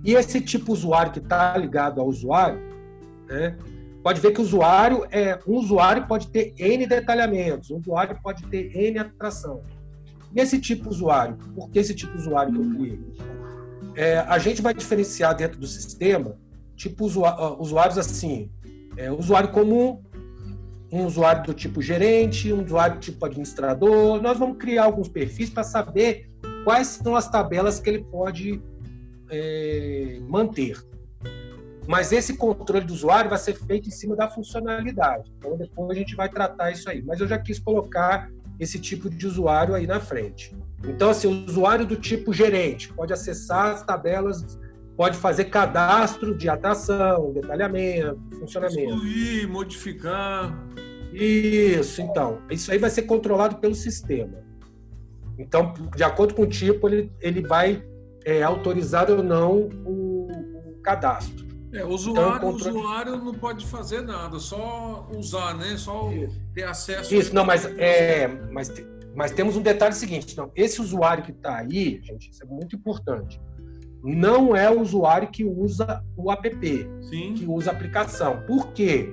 E 0.04 0.14
esse 0.14 0.40
tipo 0.40 0.66
de 0.66 0.72
usuário 0.72 1.12
que 1.12 1.18
está 1.18 1.56
ligado 1.56 2.00
ao 2.00 2.08
usuário, 2.08 2.60
né, 3.26 3.56
pode 4.02 4.20
ver 4.20 4.32
que 4.32 4.40
o 4.40 4.44
usuário 4.44 5.06
é 5.10 5.38
um 5.46 5.56
usuário 5.56 6.06
pode 6.06 6.28
ter 6.28 6.54
n 6.58 6.86
detalhamentos, 6.86 7.70
um 7.70 7.78
usuário 7.78 8.18
pode 8.22 8.44
ter 8.46 8.76
n 8.76 8.98
atração. 8.98 9.62
E 10.34 10.40
esse 10.40 10.58
tipo 10.58 10.84
de 10.84 10.88
usuário, 10.90 11.36
por 11.54 11.70
que 11.70 11.78
esse 11.78 11.94
tipo 11.94 12.12
de 12.12 12.18
usuário 12.18 12.52
que 12.52 12.58
eu 12.58 12.74
criei? 12.74 13.00
É, 13.94 14.18
a 14.18 14.38
gente 14.38 14.62
vai 14.62 14.72
diferenciar 14.72 15.36
dentro 15.36 15.60
do 15.60 15.66
sistema 15.66 16.36
tipo 16.82 17.04
usuários 17.04 17.96
assim, 17.96 18.50
é, 18.96 19.10
usuário 19.10 19.50
comum, 19.50 20.02
um 20.90 21.06
usuário 21.06 21.44
do 21.44 21.54
tipo 21.54 21.80
gerente, 21.80 22.52
um 22.52 22.64
usuário 22.64 22.96
do 22.96 23.00
tipo 23.00 23.24
administrador. 23.24 24.20
Nós 24.20 24.38
vamos 24.38 24.58
criar 24.58 24.84
alguns 24.84 25.08
perfis 25.08 25.48
para 25.48 25.62
saber 25.62 26.28
quais 26.64 26.88
são 26.88 27.14
as 27.14 27.28
tabelas 27.28 27.78
que 27.78 27.88
ele 27.88 28.04
pode 28.04 28.60
é, 29.30 30.18
manter. 30.28 30.76
Mas 31.86 32.12
esse 32.12 32.36
controle 32.36 32.84
do 32.84 32.92
usuário 32.92 33.28
vai 33.28 33.38
ser 33.38 33.54
feito 33.54 33.88
em 33.88 33.92
cima 33.92 34.14
da 34.14 34.28
funcionalidade. 34.28 35.32
Então, 35.38 35.56
depois 35.56 35.90
a 35.90 35.94
gente 35.94 36.14
vai 36.14 36.28
tratar 36.28 36.70
isso 36.70 36.88
aí. 36.88 37.02
Mas 37.02 37.20
eu 37.20 37.26
já 37.26 37.38
quis 37.38 37.58
colocar 37.58 38.30
esse 38.58 38.78
tipo 38.78 39.10
de 39.10 39.26
usuário 39.26 39.74
aí 39.74 39.86
na 39.86 39.98
frente. 39.98 40.56
Então, 40.84 41.10
assim, 41.10 41.26
o 41.26 41.44
usuário 41.46 41.86
do 41.86 41.96
tipo 41.96 42.32
gerente 42.32 42.92
pode 42.92 43.12
acessar 43.12 43.72
as 43.72 43.82
tabelas, 43.82 44.58
pode 44.96 45.16
fazer 45.16 45.46
cadastro 45.46 46.36
de 46.36 46.48
atração, 46.48 47.32
detalhamento, 47.32 48.20
funcionamento. 48.38 48.94
Excluir, 48.94 49.48
modificar. 49.48 50.66
Isso, 51.12 52.00
então. 52.00 52.40
Isso 52.50 52.70
aí 52.70 52.78
vai 52.78 52.90
ser 52.90 53.02
controlado 53.02 53.56
pelo 53.56 53.74
sistema. 53.74 54.42
Então, 55.38 55.74
de 55.96 56.04
acordo 56.04 56.34
com 56.34 56.42
o 56.42 56.46
tipo, 56.46 56.88
ele, 56.88 57.12
ele 57.20 57.42
vai 57.42 57.84
é, 58.24 58.42
autorizar 58.42 59.10
ou 59.10 59.22
não 59.22 59.68
o, 59.84 60.28
o 60.30 60.80
cadastro. 60.82 61.41
É, 61.72 61.84
o 61.84 61.88
usuário, 61.88 62.36
então, 62.36 62.52
controle... 62.52 62.78
usuário 62.78 63.16
não 63.16 63.34
pode 63.34 63.66
fazer 63.66 64.02
nada, 64.02 64.38
só 64.38 65.08
usar, 65.16 65.56
né? 65.56 65.76
Só 65.78 66.12
Isso. 66.12 66.40
ter 66.54 66.64
acesso. 66.64 67.14
Isso, 67.14 67.34
não, 67.34 67.46
mas, 67.46 67.64
é, 67.64 68.28
mas, 68.50 68.70
mas 69.14 69.30
temos 69.30 69.56
um 69.56 69.62
detalhe 69.62 69.94
seguinte: 69.94 70.36
não, 70.36 70.50
esse 70.54 70.82
usuário 70.82 71.24
que 71.24 71.30
está 71.30 71.56
aí, 71.56 72.00
gente, 72.02 72.30
isso 72.30 72.42
é 72.42 72.46
muito 72.46 72.76
importante. 72.76 73.40
Não 74.04 74.54
é 74.54 74.68
o 74.68 74.80
usuário 74.80 75.30
que 75.30 75.44
usa 75.44 76.04
o 76.16 76.30
app, 76.30 76.88
Sim. 77.08 77.34
que 77.34 77.46
usa 77.46 77.70
a 77.70 77.72
aplicação. 77.74 78.42
Por 78.46 78.72
quê? 78.72 79.08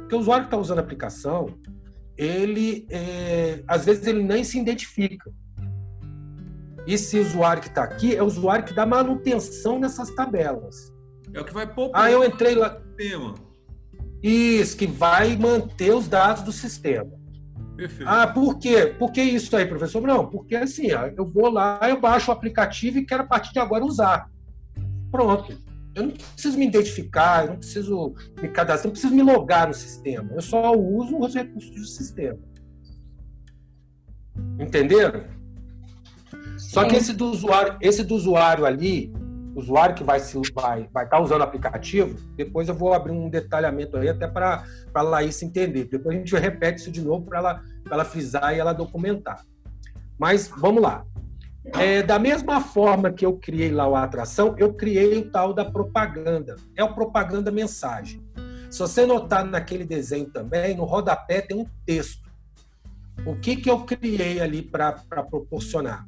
Porque 0.00 0.14
o 0.14 0.18
usuário 0.18 0.44
que 0.44 0.48
está 0.48 0.58
usando 0.58 0.78
a 0.78 0.82
aplicação, 0.82 1.48
ele 2.16 2.86
é, 2.90 3.64
às 3.66 3.84
vezes 3.84 4.06
ele 4.06 4.22
nem 4.22 4.44
se 4.44 4.60
identifica. 4.60 5.32
Esse 6.86 7.18
usuário 7.18 7.62
que 7.62 7.68
está 7.68 7.82
aqui 7.82 8.14
é 8.14 8.22
o 8.22 8.26
usuário 8.26 8.64
que 8.64 8.72
dá 8.72 8.86
manutenção 8.86 9.80
nessas 9.80 10.14
tabelas. 10.14 10.94
É 11.32 11.40
o 11.40 11.44
que 11.44 11.52
vai 11.52 11.66
pôr. 11.66 11.90
Ah, 11.94 12.10
eu 12.10 12.24
entrei 12.24 12.54
lá. 12.54 12.80
Sistema. 12.98 13.34
Isso, 14.22 14.76
que 14.76 14.86
vai 14.86 15.36
manter 15.36 15.94
os 15.94 16.08
dados 16.08 16.42
do 16.42 16.52
sistema. 16.52 17.10
Perfeito. 17.76 18.08
Ah, 18.08 18.26
por 18.26 18.58
quê? 18.58 18.94
Por 18.98 19.12
que 19.12 19.22
isso 19.22 19.54
aí, 19.54 19.66
professor? 19.66 20.00
Não, 20.02 20.26
porque 20.26 20.56
assim, 20.56 20.88
eu 21.16 21.26
vou 21.26 21.50
lá, 21.50 21.78
eu 21.88 22.00
baixo 22.00 22.30
o 22.30 22.34
aplicativo 22.34 22.98
e 22.98 23.04
quero 23.04 23.22
a 23.22 23.26
partir 23.26 23.52
de 23.52 23.58
agora 23.58 23.84
usar. 23.84 24.30
Pronto. 25.10 25.56
Eu 25.94 26.04
não 26.04 26.10
preciso 26.10 26.58
me 26.58 26.66
identificar, 26.66 27.44
eu 27.44 27.50
não 27.50 27.58
preciso 27.58 28.14
me 28.40 28.48
cadastrar, 28.48 28.86
eu 28.86 28.88
não 28.88 28.92
preciso 28.92 29.14
me 29.14 29.22
logar 29.22 29.68
no 29.68 29.74
sistema. 29.74 30.30
Eu 30.32 30.42
só 30.42 30.72
uso 30.72 31.18
os 31.18 31.34
recursos 31.34 31.70
do 31.70 31.86
sistema. 31.86 32.38
Entenderam? 34.58 35.24
Só 36.58 36.84
que 36.84 36.96
esse 36.96 37.12
do 37.12 37.30
usuário, 37.30 37.78
esse 37.80 38.02
do 38.02 38.14
usuário 38.14 38.66
ali, 38.66 39.12
usuário 39.56 39.94
que 39.94 40.04
vai 40.04 40.20
se 40.20 40.38
vai 40.54 40.88
vai 40.92 41.04
estar 41.04 41.16
tá 41.16 41.22
usando 41.22 41.40
o 41.40 41.44
aplicativo, 41.44 42.16
depois 42.36 42.68
eu 42.68 42.74
vou 42.74 42.92
abrir 42.92 43.12
um 43.12 43.28
detalhamento 43.28 43.96
aí 43.96 44.08
até 44.08 44.28
para 44.28 44.64
para 44.92 45.02
Laís 45.02 45.42
entender. 45.42 45.84
Depois 45.84 46.14
a 46.14 46.18
gente 46.18 46.36
repete 46.36 46.80
isso 46.80 46.90
de 46.90 47.00
novo 47.00 47.24
para 47.24 47.38
ela 47.38 47.62
ela 47.90 48.04
frisar 48.04 48.54
e 48.54 48.58
ela 48.58 48.72
documentar. 48.72 49.42
Mas 50.18 50.48
vamos 50.48 50.82
lá. 50.82 51.04
É, 51.74 52.02
da 52.02 52.18
mesma 52.18 52.60
forma 52.60 53.10
que 53.10 53.26
eu 53.26 53.36
criei 53.36 53.72
lá 53.72 53.86
a 53.86 54.04
atração, 54.04 54.54
eu 54.56 54.72
criei 54.72 55.18
o 55.18 55.30
tal 55.30 55.52
da 55.52 55.64
propaganda. 55.64 56.56
É 56.76 56.84
o 56.84 56.94
propaganda 56.94 57.50
mensagem. 57.50 58.24
Se 58.70 58.78
você 58.78 59.04
notar 59.04 59.44
naquele 59.44 59.84
desenho 59.84 60.30
também, 60.30 60.76
no 60.76 60.84
rodapé 60.84 61.40
tem 61.40 61.56
um 61.56 61.66
texto. 61.84 62.26
O 63.24 63.34
que, 63.36 63.56
que 63.56 63.70
eu 63.70 63.80
criei 63.80 64.40
ali 64.40 64.62
para 64.62 64.92
proporcionar? 65.28 66.06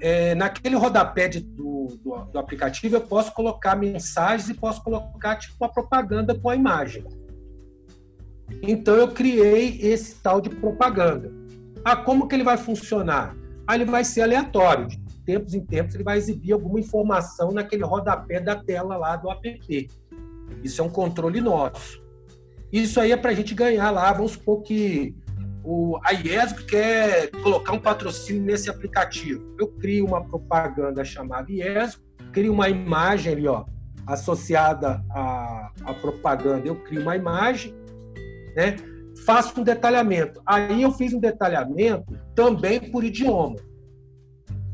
É, 0.00 0.34
naquele 0.34 0.76
rodapé 0.76 1.28
de, 1.28 1.40
do, 1.40 1.88
do, 2.02 2.24
do, 2.32 2.38
aplicativo, 2.38 2.96
eu 2.96 3.00
posso 3.00 3.32
colocar 3.32 3.74
mensagens 3.74 4.48
e 4.48 4.54
posso 4.54 4.82
colocar 4.82 5.36
tipo 5.36 5.54
uma 5.60 5.72
propaganda 5.72 6.34
com 6.34 6.48
a 6.48 6.56
imagem. 6.56 7.04
Então, 8.62 8.94
eu 8.94 9.08
criei 9.08 9.78
esse 9.82 10.16
tal 10.16 10.40
de 10.40 10.50
propaganda. 10.50 11.32
Ah, 11.84 11.96
como 11.96 12.28
que 12.28 12.34
ele 12.34 12.44
vai 12.44 12.56
funcionar? 12.56 13.36
Aí 13.66 13.80
ele 13.80 13.90
vai 13.90 14.04
ser 14.04 14.22
aleatório. 14.22 14.88
tempos 15.24 15.52
em 15.52 15.64
tempos, 15.64 15.94
ele 15.94 16.04
vai 16.04 16.16
exibir 16.16 16.52
alguma 16.52 16.80
informação 16.80 17.52
naquele 17.52 17.84
rodapé 17.84 18.40
da 18.40 18.56
tela 18.56 18.96
lá 18.96 19.16
do 19.16 19.30
app. 19.30 19.88
Isso 20.62 20.80
é 20.80 20.84
um 20.84 20.88
controle 20.88 21.40
nosso. 21.40 22.02
Isso 22.72 23.00
aí 23.00 23.12
é 23.12 23.16
para 23.16 23.30
a 23.30 23.34
gente 23.34 23.54
ganhar 23.54 23.90
lá. 23.90 24.12
Vamos 24.12 24.32
supor 24.32 24.62
que 24.62 25.14
o, 25.64 25.98
a 26.04 26.12
IESB 26.12 26.64
quer 26.64 27.30
colocar 27.42 27.72
um 27.72 27.80
patrocínio 27.80 28.42
nesse 28.42 28.70
aplicativo. 28.70 29.54
Eu 29.58 29.68
crio 29.68 30.06
uma 30.06 30.24
propaganda 30.24 31.04
chamada 31.04 31.50
IESB, 31.50 32.02
crio 32.32 32.52
uma 32.52 32.68
imagem 32.68 33.32
ali, 33.32 33.48
ó, 33.48 33.64
associada 34.06 35.02
à, 35.10 35.70
à 35.84 35.94
propaganda. 35.94 36.66
Eu 36.66 36.76
crio 36.76 37.02
uma 37.02 37.16
imagem, 37.16 37.74
né? 38.56 38.76
faço 39.24 39.60
um 39.60 39.64
detalhamento. 39.64 40.40
Aí 40.46 40.82
eu 40.82 40.92
fiz 40.92 41.12
um 41.12 41.20
detalhamento 41.20 42.18
também 42.34 42.80
por 42.90 43.04
idioma. 43.04 43.56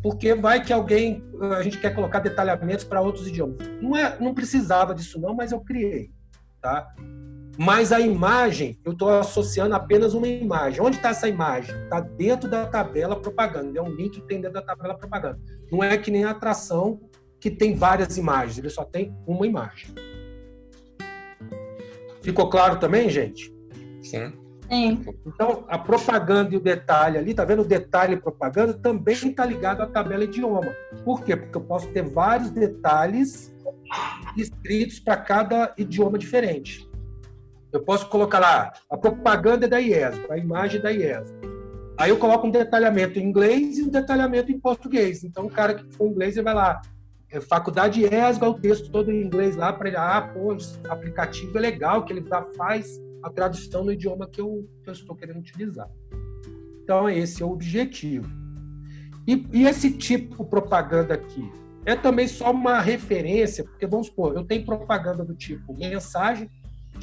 Porque 0.03 0.35
vai 0.35 0.63
que 0.63 0.73
alguém, 0.73 1.25
a 1.57 1.63
gente 1.63 1.79
quer 1.79 1.95
colocar 1.95 2.19
detalhamentos 2.19 2.85
para 2.85 3.01
outros 3.01 3.27
idiomas. 3.27 3.57
Não, 3.81 3.97
é, 3.97 4.19
não 4.21 4.35
precisava 4.35 4.95
disso 4.95 5.19
não, 5.19 5.35
mas 5.35 5.51
eu 5.51 5.61
criei. 5.61 6.11
Tá? 6.61 6.87
Mas 7.57 7.93
a 7.93 8.01
imagem, 8.01 8.79
eu 8.85 8.93
estou 8.93 9.09
associando 9.09 9.75
apenas 9.75 10.15
uma 10.15 10.27
imagem. 10.27 10.81
Onde 10.81 10.97
está 10.97 11.11
essa 11.11 11.29
imagem? 11.29 11.75
Está 11.85 12.01
dentro 12.01 12.49
da 12.49 12.67
tabela 12.67 13.15
propaganda. 13.17 13.79
É 13.79 13.83
um 13.83 13.95
link 13.95 14.21
que 14.21 14.27
tem 14.27 14.41
dentro 14.41 14.55
da 14.55 14.63
tabela 14.63 14.95
propaganda. 14.95 15.39
Não 15.71 15.83
é 15.83 15.97
que 15.97 16.11
nem 16.11 16.25
a 16.25 16.31
atração 16.31 17.01
que 17.39 17.51
tem 17.51 17.75
várias 17.75 18.17
imagens. 18.17 18.59
Ele 18.59 18.71
só 18.71 18.85
tem 18.85 19.15
uma 19.27 19.47
imagem. 19.47 19.95
Ficou 22.23 22.49
claro 22.49 22.81
também, 22.81 23.09
gente? 23.09 23.55
Sim. 24.03 24.33
Sim. 24.69 25.05
Então, 25.27 25.65
a 25.69 25.79
propaganda 25.79 26.55
e 26.55 26.57
o 26.57 26.61
detalhe 26.61 27.19
ali, 27.19 27.35
tá 27.35 27.45
vendo? 27.45 27.63
O 27.63 27.67
detalhe 27.67 28.15
e 28.15 28.21
propaganda 28.21 28.73
também 28.73 29.15
está 29.15 29.45
ligado 29.45 29.83
à 29.83 29.87
tabela 29.87 30.25
idioma. 30.25 30.75
Por 31.05 31.23
quê? 31.23 31.37
Porque 31.37 31.57
eu 31.57 31.61
posso 31.61 31.87
ter 31.89 32.03
vários 32.03 32.51
detalhes 32.51 33.55
escritos 34.37 34.99
para 34.99 35.17
cada 35.17 35.75
idioma 35.77 36.19
diferente. 36.19 36.89
Eu 37.75 37.83
posso 37.83 38.09
colocar 38.09 38.39
lá 38.39 38.73
a 38.89 38.97
propaganda 38.97 39.67
da 39.67 39.81
IESO, 39.81 40.31
a 40.31 40.39
imagem 40.39 40.81
da 40.81 40.93
IESO. 40.93 41.35
Aí 41.99 42.09
eu 42.09 42.17
coloco 42.17 42.47
um 42.47 42.51
detalhamento 42.51 43.19
em 43.19 43.25
inglês 43.25 43.79
e 43.79 43.83
um 43.83 43.89
detalhamento 43.89 44.53
em 44.53 44.61
português. 44.61 45.25
Então 45.25 45.47
o 45.47 45.51
cara 45.51 45.75
que 45.75 45.93
for 45.93 46.07
inglês 46.07 46.37
ele 46.37 46.45
vai 46.45 46.55
lá, 46.55 46.81
é, 47.29 47.41
faculdade 47.41 48.01
IESO, 48.01 48.45
o 48.45 48.55
texto 48.55 48.93
todo 48.93 49.11
em 49.11 49.21
inglês 49.21 49.57
lá 49.57 49.73
para 49.73 49.89
ele, 49.89 49.97
ah, 49.97 50.23
pô, 50.23 50.57
aplicativo 50.89 51.59
é 51.59 51.61
legal 51.61 52.05
que 52.05 52.13
ele 52.13 52.25
já 52.25 52.45
faz 52.57 53.03
a 53.25 53.29
tradução 53.29 53.83
no 53.83 53.91
idioma 53.91 54.29
que 54.29 54.41
eu, 54.41 54.71
que 54.85 54.91
eu 54.91 54.93
estou 54.93 55.17
querendo 55.17 55.41
utilizar. 55.41 55.91
Então 56.85 57.11
esse 57.11 57.43
é 57.43 57.45
o 57.45 57.51
objetivo. 57.51 58.31
E, 59.27 59.49
e 59.53 59.67
esse 59.67 59.91
tipo 59.91 60.45
de 60.45 60.49
propaganda 60.49 61.15
aqui 61.15 61.51
é 61.85 61.97
também 61.97 62.29
só 62.29 62.53
uma 62.53 62.81
referência, 62.81 63.65
porque 63.65 63.85
vamos 63.85 64.07
supor, 64.07 64.37
eu 64.37 64.45
tenho 64.45 64.65
propaganda 64.65 65.25
do 65.25 65.35
tipo 65.35 65.77
mensagem 65.77 66.49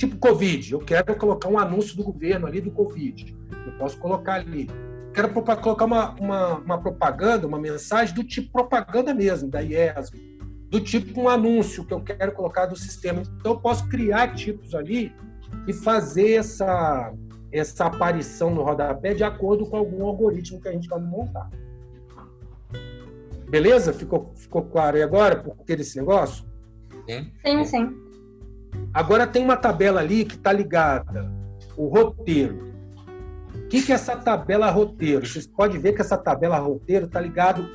Tipo 0.01 0.17
Covid, 0.17 0.73
eu 0.73 0.79
quero 0.79 1.15
colocar 1.15 1.47
um 1.47 1.59
anúncio 1.59 1.95
do 1.95 2.03
governo 2.03 2.47
ali 2.47 2.59
do 2.59 2.71
Covid. 2.71 3.37
Eu 3.67 3.73
posso 3.73 3.99
colocar 3.99 4.33
ali. 4.33 4.67
Quero 5.13 5.29
colocar 5.31 5.85
uma, 5.85 6.15
uma, 6.15 6.55
uma 6.55 6.81
propaganda, 6.81 7.45
uma 7.45 7.59
mensagem 7.59 8.15
do 8.15 8.23
tipo 8.23 8.51
propaganda 8.51 9.13
mesmo, 9.13 9.47
da 9.47 9.59
IESB, 9.59 10.39
do 10.71 10.79
tipo 10.79 11.21
um 11.21 11.29
anúncio 11.29 11.85
que 11.85 11.93
eu 11.93 12.01
quero 12.01 12.31
colocar 12.31 12.65
do 12.65 12.75
sistema. 12.75 13.21
Então, 13.21 13.51
eu 13.51 13.59
posso 13.59 13.87
criar 13.89 14.33
tipos 14.33 14.73
ali 14.73 15.13
e 15.67 15.73
fazer 15.73 16.31
essa, 16.31 17.13
essa 17.51 17.85
aparição 17.85 18.49
no 18.49 18.63
rodapé 18.63 19.13
de 19.13 19.23
acordo 19.23 19.67
com 19.67 19.77
algum 19.77 20.03
algoritmo 20.07 20.59
que 20.59 20.67
a 20.67 20.71
gente 20.71 20.89
vai 20.89 20.99
montar. 20.99 21.47
Beleza? 23.47 23.93
Ficou, 23.93 24.31
ficou 24.35 24.63
claro 24.63 24.97
aí 24.97 25.03
agora 25.03 25.35
por 25.35 25.55
que 25.63 25.75
desse 25.75 25.95
negócio? 25.95 26.43
Sim, 27.45 27.65
sim. 27.65 28.10
Agora 28.93 29.25
tem 29.25 29.43
uma 29.43 29.55
tabela 29.55 30.01
ali 30.01 30.25
que 30.25 30.35
está 30.35 30.51
ligada, 30.51 31.31
o 31.77 31.87
roteiro. 31.87 32.71
O 33.55 33.67
que, 33.67 33.81
que 33.81 33.91
é 33.91 33.95
essa 33.95 34.17
tabela 34.17 34.69
roteiro? 34.69 35.25
Vocês 35.25 35.47
podem 35.47 35.79
ver 35.79 35.93
que 35.93 36.01
essa 36.01 36.17
tabela 36.17 36.57
roteiro 36.57 37.05
está 37.05 37.21
ligado 37.21 37.65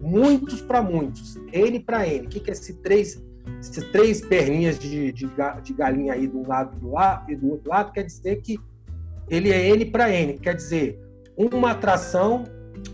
muitos 0.00 0.62
para 0.62 0.80
muitos, 0.80 1.36
N 1.52 1.80
para 1.80 2.06
N. 2.06 2.26
O 2.26 2.28
que, 2.28 2.38
que 2.38 2.50
é 2.50 2.52
esse 2.52 2.74
três, 2.74 3.20
esses 3.60 3.84
três 3.90 4.20
perninhas 4.20 4.78
de, 4.78 5.10
de, 5.10 5.28
de 5.62 5.74
galinha 5.74 6.12
aí 6.12 6.28
do 6.28 6.46
lado 6.46 6.78
do 6.78 6.92
lado 6.92 7.30
e 7.30 7.34
do 7.34 7.50
outro 7.50 7.68
lado? 7.68 7.92
Quer 7.92 8.04
dizer 8.04 8.36
que 8.36 8.60
ele 9.28 9.50
é 9.50 9.68
N 9.70 9.84
para 9.86 10.12
N. 10.12 10.38
Quer 10.38 10.54
dizer, 10.54 11.00
uma 11.36 11.72
atração, 11.72 12.44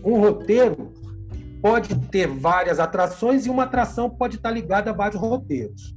um 0.03 0.19
roteiro 0.19 0.91
pode 1.61 1.95
ter 2.07 2.27
várias 2.27 2.79
atrações 2.79 3.45
e 3.45 3.49
uma 3.49 3.63
atração 3.63 4.09
pode 4.09 4.37
estar 4.37 4.49
ligada 4.49 4.89
a 4.89 4.93
vários 4.93 5.21
roteiros. 5.21 5.95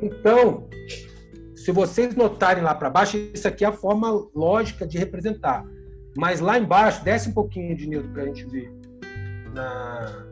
Então, 0.00 0.68
se 1.54 1.72
vocês 1.72 2.14
notarem 2.14 2.62
lá 2.62 2.74
para 2.74 2.90
baixo, 2.90 3.16
isso 3.32 3.48
aqui 3.48 3.64
é 3.64 3.68
a 3.68 3.72
forma 3.72 4.10
lógica 4.34 4.86
de 4.86 4.98
representar. 4.98 5.64
Mas 6.16 6.40
lá 6.40 6.58
embaixo, 6.58 7.02
desce 7.02 7.28
um 7.28 7.32
pouquinho 7.32 7.76
de 7.76 7.86
Newton 7.88 8.12
para 8.12 8.22
a 8.22 8.26
gente 8.26 8.44
ver. 8.46 8.72
Na, 9.52 10.26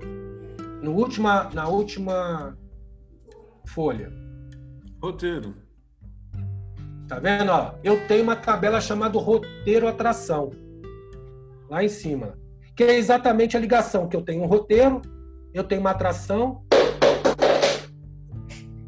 no 0.82 0.92
última, 0.92 1.50
na 1.54 1.68
última 1.68 2.56
folha. 3.66 4.12
Roteiro. 5.02 5.54
Tá 7.08 7.18
vendo? 7.18 7.50
Ó, 7.50 7.74
eu 7.82 8.06
tenho 8.06 8.22
uma 8.22 8.36
tabela 8.36 8.80
chamada 8.80 9.18
roteiro 9.18 9.88
atração. 9.88 10.50
Lá 11.68 11.82
em 11.82 11.88
cima. 11.88 12.38
Que 12.76 12.84
é 12.84 12.96
exatamente 12.96 13.56
a 13.56 13.60
ligação, 13.60 14.08
que 14.08 14.16
eu 14.16 14.22
tenho 14.22 14.42
um 14.42 14.46
roteiro, 14.46 15.02
eu 15.52 15.64
tenho 15.64 15.80
uma 15.80 15.90
atração 15.90 16.64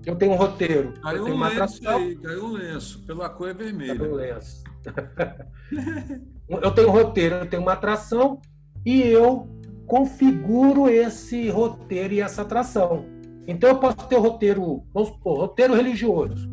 eu 0.07 0.17
tenho 0.17 0.33
um 0.33 0.37
roteiro. 0.37 0.93
Caiu 1.03 1.19
eu 1.19 1.25
tenho 1.25 1.35
um 1.35 1.39
uma 1.39 1.49
lenço 1.49 1.63
atração. 1.63 1.97
aí, 1.99 2.17
caiu 2.17 2.45
um 2.45 2.53
lenço. 2.53 3.07
Pela 3.07 3.29
cor 3.29 3.49
é 3.49 3.55
vermelha. 3.55 3.97
Caiu 3.97 4.13
um 4.13 4.15
lenço. 4.15 4.65
eu 6.49 6.71
tenho 6.73 6.89
um 6.89 6.93
roteiro, 6.93 7.35
eu 7.37 7.47
tenho 7.49 7.63
uma 7.63 7.73
atração 7.73 8.41
e 8.85 9.01
eu 9.01 9.49
configuro 9.87 10.89
esse 10.89 11.49
roteiro 11.49 12.15
e 12.15 12.21
essa 12.21 12.43
atração. 12.43 13.07
Então 13.47 13.71
eu 13.71 13.79
posso 13.79 14.07
ter 14.09 14.17
roteiro, 14.17 14.85
vamos 14.93 15.11
supor, 15.11 15.39
roteiro 15.39 15.75
religioso. 15.75 16.49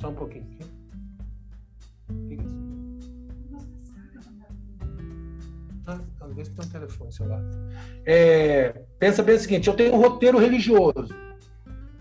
Só 0.00 0.08
um 0.08 0.14
pouquinho. 0.14 0.48
Ah, 5.86 6.00
talvez 6.18 6.48
tenha 6.48 6.66
um 6.66 6.70
telefone 6.70 7.12
celular. 7.12 7.42
É, 8.06 8.84
pensa 8.98 9.22
bem 9.22 9.34
o 9.34 9.38
seguinte: 9.38 9.68
eu 9.68 9.74
tenho 9.74 9.94
um 9.94 10.00
roteiro 10.00 10.38
religioso. 10.38 11.29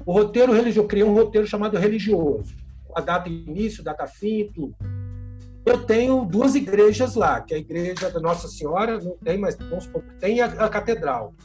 O 0.10 0.12
roteiro 0.12 0.52
religioso, 0.52 0.88
criei 0.88 1.06
um 1.06 1.14
roteiro 1.14 1.46
chamado 1.46 1.78
religioso, 1.78 2.56
a 2.96 3.00
data 3.00 3.30
início, 3.30 3.84
data 3.84 4.08
fim, 4.08 4.50
tudo. 4.52 4.76
Eu 5.64 5.86
tenho 5.86 6.26
duas 6.26 6.56
igrejas 6.56 7.14
lá, 7.14 7.40
que 7.42 7.54
é 7.54 7.58
a 7.58 7.60
igreja 7.60 8.10
da 8.10 8.20
Nossa 8.20 8.48
Senhora, 8.48 9.00
não 9.00 9.16
tem, 9.24 9.38
mas 9.38 9.56
vamos 9.56 9.84
supor, 9.84 10.02
tem 10.20 10.42
a, 10.42 10.48
a 10.48 10.68
catedral. 10.68 11.36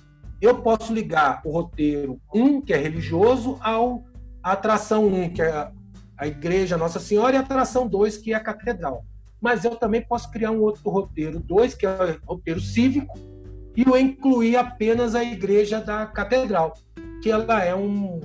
Eu 0.40 0.62
posso 0.62 0.94
ligar 0.94 1.42
o 1.44 1.50
roteiro 1.50 2.18
1, 2.35 2.62
que 2.62 2.72
é 2.72 2.79
religioso, 2.79 3.59
ao 3.61 4.03
a 4.42 4.53
atração 4.53 5.09
1, 5.09 5.35
que 5.35 5.42
é 5.42 5.50
a, 5.50 5.70
a 6.16 6.27
igreja 6.27 6.79
Nossa 6.79 6.98
Senhora, 6.98 7.37
e 7.37 7.37
a 7.37 7.42
atração 7.42 7.87
2, 7.87 8.16
que 8.16 8.33
é 8.33 8.37
a 8.37 8.40
catedral. 8.40 9.05
Mas 9.42 9.66
eu 9.66 9.77
também 9.77 10.00
posso 10.00 10.31
criar 10.31 10.53
um 10.53 10.62
outro 10.62 10.88
roteiro 10.88 11.38
2, 11.38 11.74
que 11.74 11.85
é 11.85 12.18
o 12.27 12.33
roteiro 12.33 12.61
cívico, 12.61 13.12
e 13.77 13.87
eu 13.87 13.94
incluir 13.94 14.57
apenas 14.57 15.14
a 15.14 15.22
igreja 15.22 15.83
da 15.83 16.07
catedral, 16.07 16.72
que 17.22 17.31
ela 17.31 17.62
é 17.62 17.74
um, 17.74 18.20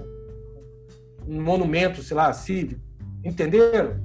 um 1.29 1.41
monumento, 1.41 2.01
sei 2.01 2.17
lá, 2.17 2.33
cívico. 2.33 2.81
Entenderam? 3.23 4.01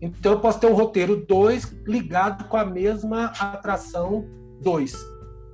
Então 0.00 0.32
eu 0.32 0.40
posso 0.40 0.60
ter 0.60 0.66
um 0.66 0.74
roteiro 0.74 1.16
2 1.16 1.76
ligado 1.86 2.44
com 2.48 2.56
a 2.56 2.64
mesma 2.64 3.26
atração 3.38 4.26
2. 4.60 4.94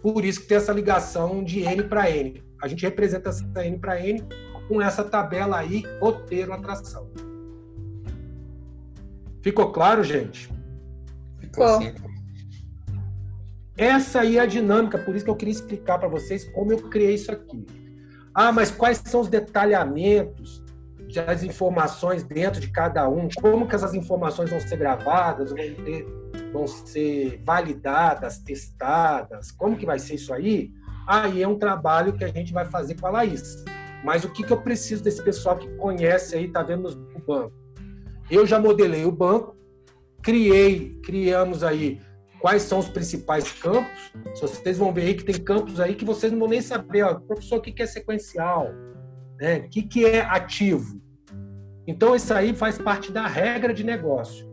Por 0.03 0.25
isso 0.25 0.43
que 0.43 0.47
tem 0.47 0.59
essa 0.59 0.73
ligação 0.73 1.43
de 1.43 1.61
N 1.61 1.83
para 1.85 2.11
N. 2.11 2.43
A 2.63 2.69
gente 2.69 2.83
representa 2.83 3.31
essa 3.31 3.45
N 3.65 3.79
para 3.79 4.01
N 4.01 4.23
com 4.69 4.83
essa 4.83 5.03
tabela 5.03 5.59
aí, 5.59 5.83
roteiro 6.01 6.53
atração. 6.53 7.09
Ficou 9.43 9.73
claro, 9.73 10.03
gente? 10.03 10.51
Ficou. 11.39 11.81
Essa 13.77 14.21
aí 14.21 14.37
é 14.37 14.41
a 14.41 14.47
dinâmica, 14.47 14.99
por 14.99 15.15
isso 15.15 15.25
que 15.25 15.31
eu 15.31 15.37
queria 15.37 15.53
explicar 15.53 15.99
para 15.99 16.09
vocês 16.09 16.45
como 16.51 16.73
eu 16.73 16.79
criei 16.89 17.15
isso 17.15 17.31
aqui. 17.31 17.65
Ah, 18.35 18.51
mas 18.53 18.71
quais 18.71 19.01
são 19.05 19.21
os 19.21 19.29
detalhamentos 19.29 20.63
das 21.15 21.43
informações 21.43 22.23
dentro 22.23 22.61
de 22.61 22.71
cada 22.71 23.09
um, 23.09 23.29
como 23.41 23.67
que 23.67 23.75
essas 23.75 23.95
informações 23.95 24.51
vão 24.51 24.61
ser 24.61 24.77
gravadas, 24.77 25.51
vão, 25.51 25.57
ter, 25.85 26.07
vão 26.53 26.67
ser 26.67 27.41
validadas, 27.45 28.39
testadas, 28.39 29.51
como 29.51 29.77
que 29.77 29.87
vai 29.87 29.99
ser 29.99 30.15
isso 30.15 30.33
aí? 30.33 30.71
Aí 31.07 31.43
é 31.43 31.49
um 31.49 31.59
trabalho 31.59 32.13
que 32.13 32.25
a 32.25 32.29
gente 32.29 32.53
vai 32.53 32.67
fazer 32.67 32.95
com 33.01 33.07
a 33.07 33.11
Laís. 33.11 33.65
Mas 34.05 34.25
o 34.25 34.31
que, 34.31 34.45
que 34.45 34.53
eu 34.53 34.61
preciso 34.61 35.03
desse 35.03 35.23
pessoal 35.23 35.57
que 35.57 35.69
conhece 35.77 36.37
aí, 36.37 36.49
tá 36.49 36.63
vendo 36.63 36.89
o 36.89 37.21
banco? 37.21 37.53
Eu 38.31 38.47
já 38.47 38.61
modelei 38.61 39.05
o 39.05 39.13
banco, 39.13 39.57
criei, 40.23 41.01
criamos 41.03 41.65
aí 41.65 42.01
quais 42.41 42.63
são 42.63 42.79
os 42.79 42.89
principais 42.89 43.51
campos. 43.53 44.13
Vocês 44.41 44.79
vão 44.79 44.93
ver 44.93 45.03
aí 45.03 45.15
que 45.15 45.25
tem 45.25 45.35
campos 45.43 45.81
aí 45.81 45.95
que 45.95 46.05
vocês 46.05 46.31
não 46.31 46.39
vão 46.39 46.49
nem 46.49 46.61
saber, 46.61 47.03
ó, 47.03 47.15
professor, 47.15 47.59
o 47.59 47.63
que 47.63 47.83
é 47.83 47.87
sequencial? 47.87 48.69
Né? 49.39 49.59
O 49.59 49.69
que 49.69 50.05
é 50.05 50.21
ativo? 50.21 51.01
Então, 51.87 52.15
isso 52.15 52.35
aí 52.35 52.55
faz 52.55 52.77
parte 52.77 53.11
da 53.11 53.27
regra 53.27 53.73
de 53.73 53.85
negócio. 53.85 54.47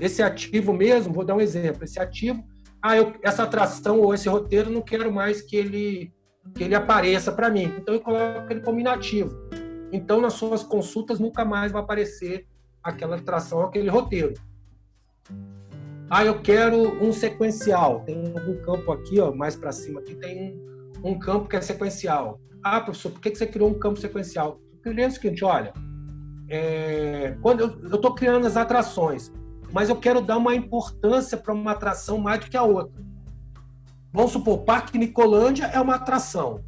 Esse 0.00 0.22
ativo 0.22 0.72
mesmo, 0.72 1.12
vou 1.12 1.24
dar 1.24 1.36
um 1.36 1.40
exemplo, 1.40 1.84
esse 1.84 2.00
ativo, 2.00 2.44
ah, 2.82 2.96
eu, 2.96 3.14
essa 3.22 3.44
atração 3.44 4.00
ou 4.00 4.14
esse 4.14 4.28
roteiro, 4.28 4.70
não 4.70 4.82
quero 4.82 5.12
mais 5.12 5.42
que 5.42 5.56
ele, 5.56 6.12
que 6.54 6.64
ele 6.64 6.74
apareça 6.74 7.30
para 7.30 7.50
mim. 7.50 7.72
Então, 7.78 7.94
eu 7.94 8.00
coloco 8.00 8.50
ele 8.50 8.60
como 8.60 8.80
inativo. 8.80 9.36
Então, 9.92 10.20
nas 10.20 10.34
suas 10.34 10.62
consultas, 10.62 11.20
nunca 11.20 11.44
mais 11.44 11.72
vai 11.72 11.82
aparecer 11.82 12.46
aquela 12.82 13.16
atração, 13.16 13.62
aquele 13.62 13.88
roteiro. 13.88 14.34
Ah, 16.08 16.24
eu 16.24 16.40
quero 16.40 17.02
um 17.02 17.12
sequencial. 17.12 18.00
Tem 18.04 18.16
algum 18.26 18.60
campo 18.62 18.92
aqui, 18.92 19.20
ó, 19.20 19.32
mais 19.32 19.56
para 19.56 19.72
cima, 19.72 20.00
aqui 20.00 20.14
tem 20.14 20.52
um, 20.52 20.75
um, 21.02 21.18
campo 21.18 21.48
que 21.48 21.56
é 21.56 21.60
sequencial. 21.60 22.40
Ah, 22.62 22.80
professor, 22.80 23.12
por 23.12 23.20
que 23.20 23.34
você 23.34 23.46
criou 23.46 23.70
um 23.70 23.78
campo 23.78 24.00
sequencial? 24.00 24.60
Eu 24.72 24.92
criei 24.92 25.06
o 25.06 25.10
seguinte, 25.10 25.44
olha, 25.44 25.72
é, 26.48 27.36
quando 27.42 27.60
eu 27.60 27.94
estou 27.94 28.14
criando 28.14 28.46
as 28.46 28.56
atrações, 28.56 29.32
mas 29.72 29.88
eu 29.88 29.96
quero 29.96 30.20
dar 30.20 30.36
uma 30.36 30.54
importância 30.54 31.36
para 31.36 31.52
uma 31.52 31.72
atração 31.72 32.18
mais 32.18 32.40
do 32.40 32.50
que 32.50 32.56
a 32.56 32.62
outra. 32.62 33.04
Vamos 34.12 34.32
supor, 34.32 34.58
Parque 34.64 34.96
Nicolândia 34.96 35.66
é 35.66 35.80
uma 35.80 35.96
atração, 35.96 36.60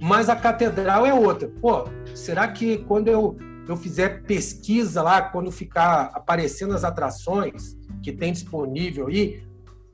mas 0.00 0.28
a 0.28 0.36
Catedral 0.36 1.04
é 1.04 1.12
outra. 1.12 1.48
Pô, 1.60 1.84
será 2.14 2.46
que 2.48 2.78
quando 2.84 3.08
eu, 3.08 3.36
eu 3.66 3.76
fizer 3.76 4.22
pesquisa 4.22 5.02
lá, 5.02 5.22
quando 5.22 5.50
ficar 5.50 6.10
aparecendo 6.14 6.74
as 6.74 6.84
atrações, 6.84 7.76
que 8.02 8.12
tem 8.12 8.32
disponível 8.32 9.08
aí, 9.08 9.42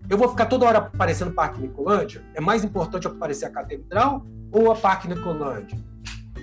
eu 0.08 0.18
vou 0.18 0.28
ficar 0.28 0.46
toda 0.46 0.66
hora 0.66 0.78
aparecendo 0.78 1.32
Parque 1.32 1.60
Nicolândia? 1.60 2.22
É 2.34 2.40
mais 2.40 2.64
importante 2.64 3.06
aparecer 3.06 3.46
a 3.46 3.50
Catedral 3.50 4.26
ou 4.52 4.70
a 4.70 4.76
Parque 4.76 5.08
Nicolândia? 5.08 5.78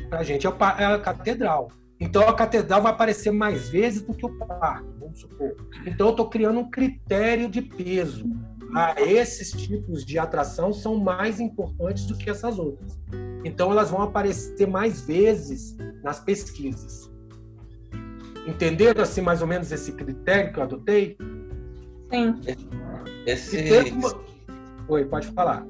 Para 0.09 0.19
a 0.19 0.23
gente 0.23 0.45
é 0.45 0.49
a 0.85 0.99
Catedral. 0.99 1.69
Então 1.99 2.27
a 2.27 2.33
Catedral 2.33 2.81
vai 2.81 2.91
aparecer 2.91 3.31
mais 3.31 3.69
vezes 3.69 4.01
do 4.01 4.13
que 4.13 4.25
o 4.25 4.37
Parque, 4.37 4.89
vamos 4.99 5.19
supor. 5.19 5.55
Então 5.85 6.07
eu 6.07 6.11
estou 6.11 6.27
criando 6.27 6.59
um 6.59 6.69
critério 6.69 7.47
de 7.47 7.61
peso. 7.61 8.25
Ah, 8.73 8.95
esses 8.97 9.51
tipos 9.51 10.03
de 10.03 10.17
atração 10.17 10.73
são 10.73 10.95
mais 10.95 11.39
importantes 11.39 12.05
do 12.07 12.17
que 12.17 12.29
essas 12.29 12.57
outras. 12.57 12.99
Então 13.45 13.71
elas 13.71 13.91
vão 13.91 14.01
aparecer 14.01 14.65
mais 14.65 15.01
vezes 15.01 15.75
nas 16.03 16.19
pesquisas. 16.19 17.11
Entenderam 18.47 19.03
assim 19.03 19.21
mais 19.21 19.41
ou 19.41 19.47
menos 19.47 19.71
esse 19.71 19.91
critério 19.91 20.51
que 20.51 20.59
eu 20.59 20.63
adotei? 20.63 21.17
Sim. 22.11 22.35
Esse... 23.25 23.69
Oi, 24.87 25.05
pode 25.05 25.27
falar. 25.27 25.65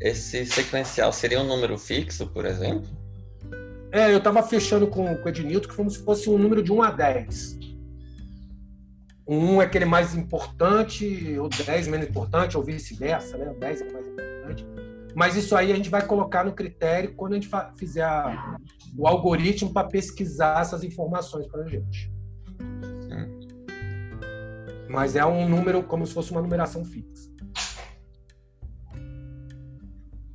Esse 0.00 0.46
sequencial 0.46 1.12
seria 1.12 1.40
um 1.40 1.46
número 1.46 1.76
fixo, 1.76 2.28
por 2.28 2.46
exemplo? 2.46 2.88
É, 3.90 4.12
eu 4.12 4.18
estava 4.18 4.42
fechando 4.42 4.86
com, 4.86 5.16
com 5.16 5.24
o 5.24 5.28
Ednilton 5.28 5.68
que 5.68 5.74
como 5.74 5.90
se 5.90 5.98
fosse 6.04 6.30
um 6.30 6.38
número 6.38 6.62
de 6.62 6.72
1 6.72 6.82
a 6.82 6.90
10. 6.92 7.58
Um 9.26 9.60
é 9.60 9.64
aquele 9.64 9.84
mais 9.84 10.14
importante, 10.14 11.36
o 11.38 11.48
10 11.48 11.88
menos 11.88 12.08
importante, 12.08 12.56
ou 12.56 12.62
vice-versa, 12.62 13.36
né? 13.36 13.50
O 13.50 13.58
10 13.58 13.80
é 13.80 13.92
mais 13.92 14.06
importante. 14.06 14.66
Mas 15.14 15.36
isso 15.36 15.56
aí 15.56 15.72
a 15.72 15.74
gente 15.74 15.90
vai 15.90 16.06
colocar 16.06 16.44
no 16.44 16.52
critério 16.52 17.14
quando 17.14 17.32
a 17.32 17.34
gente 17.34 17.50
fizer 17.76 18.04
a, 18.04 18.56
o 18.96 19.08
algoritmo 19.08 19.72
para 19.72 19.88
pesquisar 19.88 20.60
essas 20.60 20.84
informações 20.84 21.48
para 21.48 21.62
a 21.62 21.68
gente 21.68 22.10
mas 24.90 25.14
é 25.14 25.24
um 25.24 25.48
número 25.48 25.82
como 25.82 26.06
se 26.06 26.12
fosse 26.12 26.32
uma 26.32 26.42
numeração 26.42 26.84
fixa. 26.84 27.30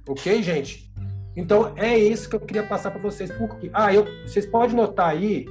Ok, 0.07 0.41
gente? 0.41 0.91
Então 1.35 1.73
é 1.75 1.97
isso 1.97 2.29
que 2.29 2.35
eu 2.35 2.39
queria 2.39 2.63
passar 2.63 2.91
para 2.91 3.01
vocês. 3.01 3.29
Por 3.31 3.57
quê? 3.57 3.69
Ah, 3.73 3.93
eu, 3.93 4.05
vocês 4.25 4.45
podem 4.45 4.75
notar 4.75 5.09
aí 5.09 5.45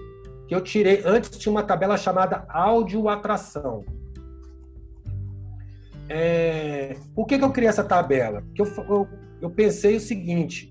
que 0.48 0.54
eu 0.54 0.60
tirei. 0.60 1.02
Antes 1.04 1.30
tinha 1.30 1.52
uma 1.52 1.62
tabela 1.62 1.96
chamada 1.98 2.46
áudio 2.48 3.08
atração. 3.08 3.84
É, 6.08 6.96
por 7.14 7.26
que, 7.26 7.38
que 7.38 7.44
eu 7.44 7.50
criei 7.50 7.68
essa 7.68 7.84
tabela? 7.84 8.42
Porque 8.42 8.62
eu, 8.62 8.66
eu, 8.88 9.08
eu 9.42 9.50
pensei 9.50 9.96
o 9.96 10.00
seguinte: 10.00 10.70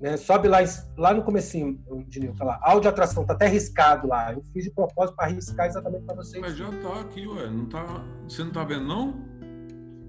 né? 0.00 0.16
Sobe 0.16 0.48
lá, 0.48 0.58
lá 0.96 1.12
no 1.12 1.22
comecinho, 1.22 1.78
Dinil, 2.08 2.34
tá 2.34 2.44
lá, 2.44 2.58
áudio 2.62 2.88
atração, 2.88 3.24
tá 3.24 3.34
até 3.34 3.46
riscado 3.46 4.08
lá. 4.08 4.32
Eu 4.32 4.42
fiz 4.52 4.64
de 4.64 4.70
propósito 4.70 5.14
para 5.14 5.28
riscar 5.28 5.66
exatamente 5.66 6.04
para 6.04 6.16
vocês. 6.16 6.40
Mas 6.40 6.56
já 6.56 6.70
tá 6.70 7.00
aqui, 7.00 7.26
ué. 7.26 7.50
Não 7.50 7.66
tá... 7.66 7.84
Você 8.26 8.42
não 8.42 8.50
tá 8.50 8.64
vendo, 8.64 8.86
não? 8.86 9.14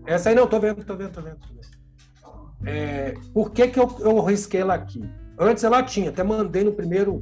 Essa 0.06 0.30
aí 0.30 0.36
não, 0.36 0.48
tô 0.48 0.60
vendo, 0.60 0.84
tô 0.84 0.96
vendo, 0.96 1.12
tô 1.12 1.22
vendo. 1.22 1.38
Tô 1.38 1.48
vendo. 1.48 2.70
É, 2.70 3.16
por 3.34 3.52
que, 3.52 3.68
que 3.68 3.80
eu, 3.80 3.98
eu 4.00 4.22
risquei 4.22 4.62
ela 4.62 4.76
aqui? 4.76 5.04
Antes 5.38 5.64
ela 5.64 5.84
tinha, 5.84 6.10
até 6.10 6.24
mandei 6.24 6.64
no 6.64 6.72
primeiro, 6.72 7.20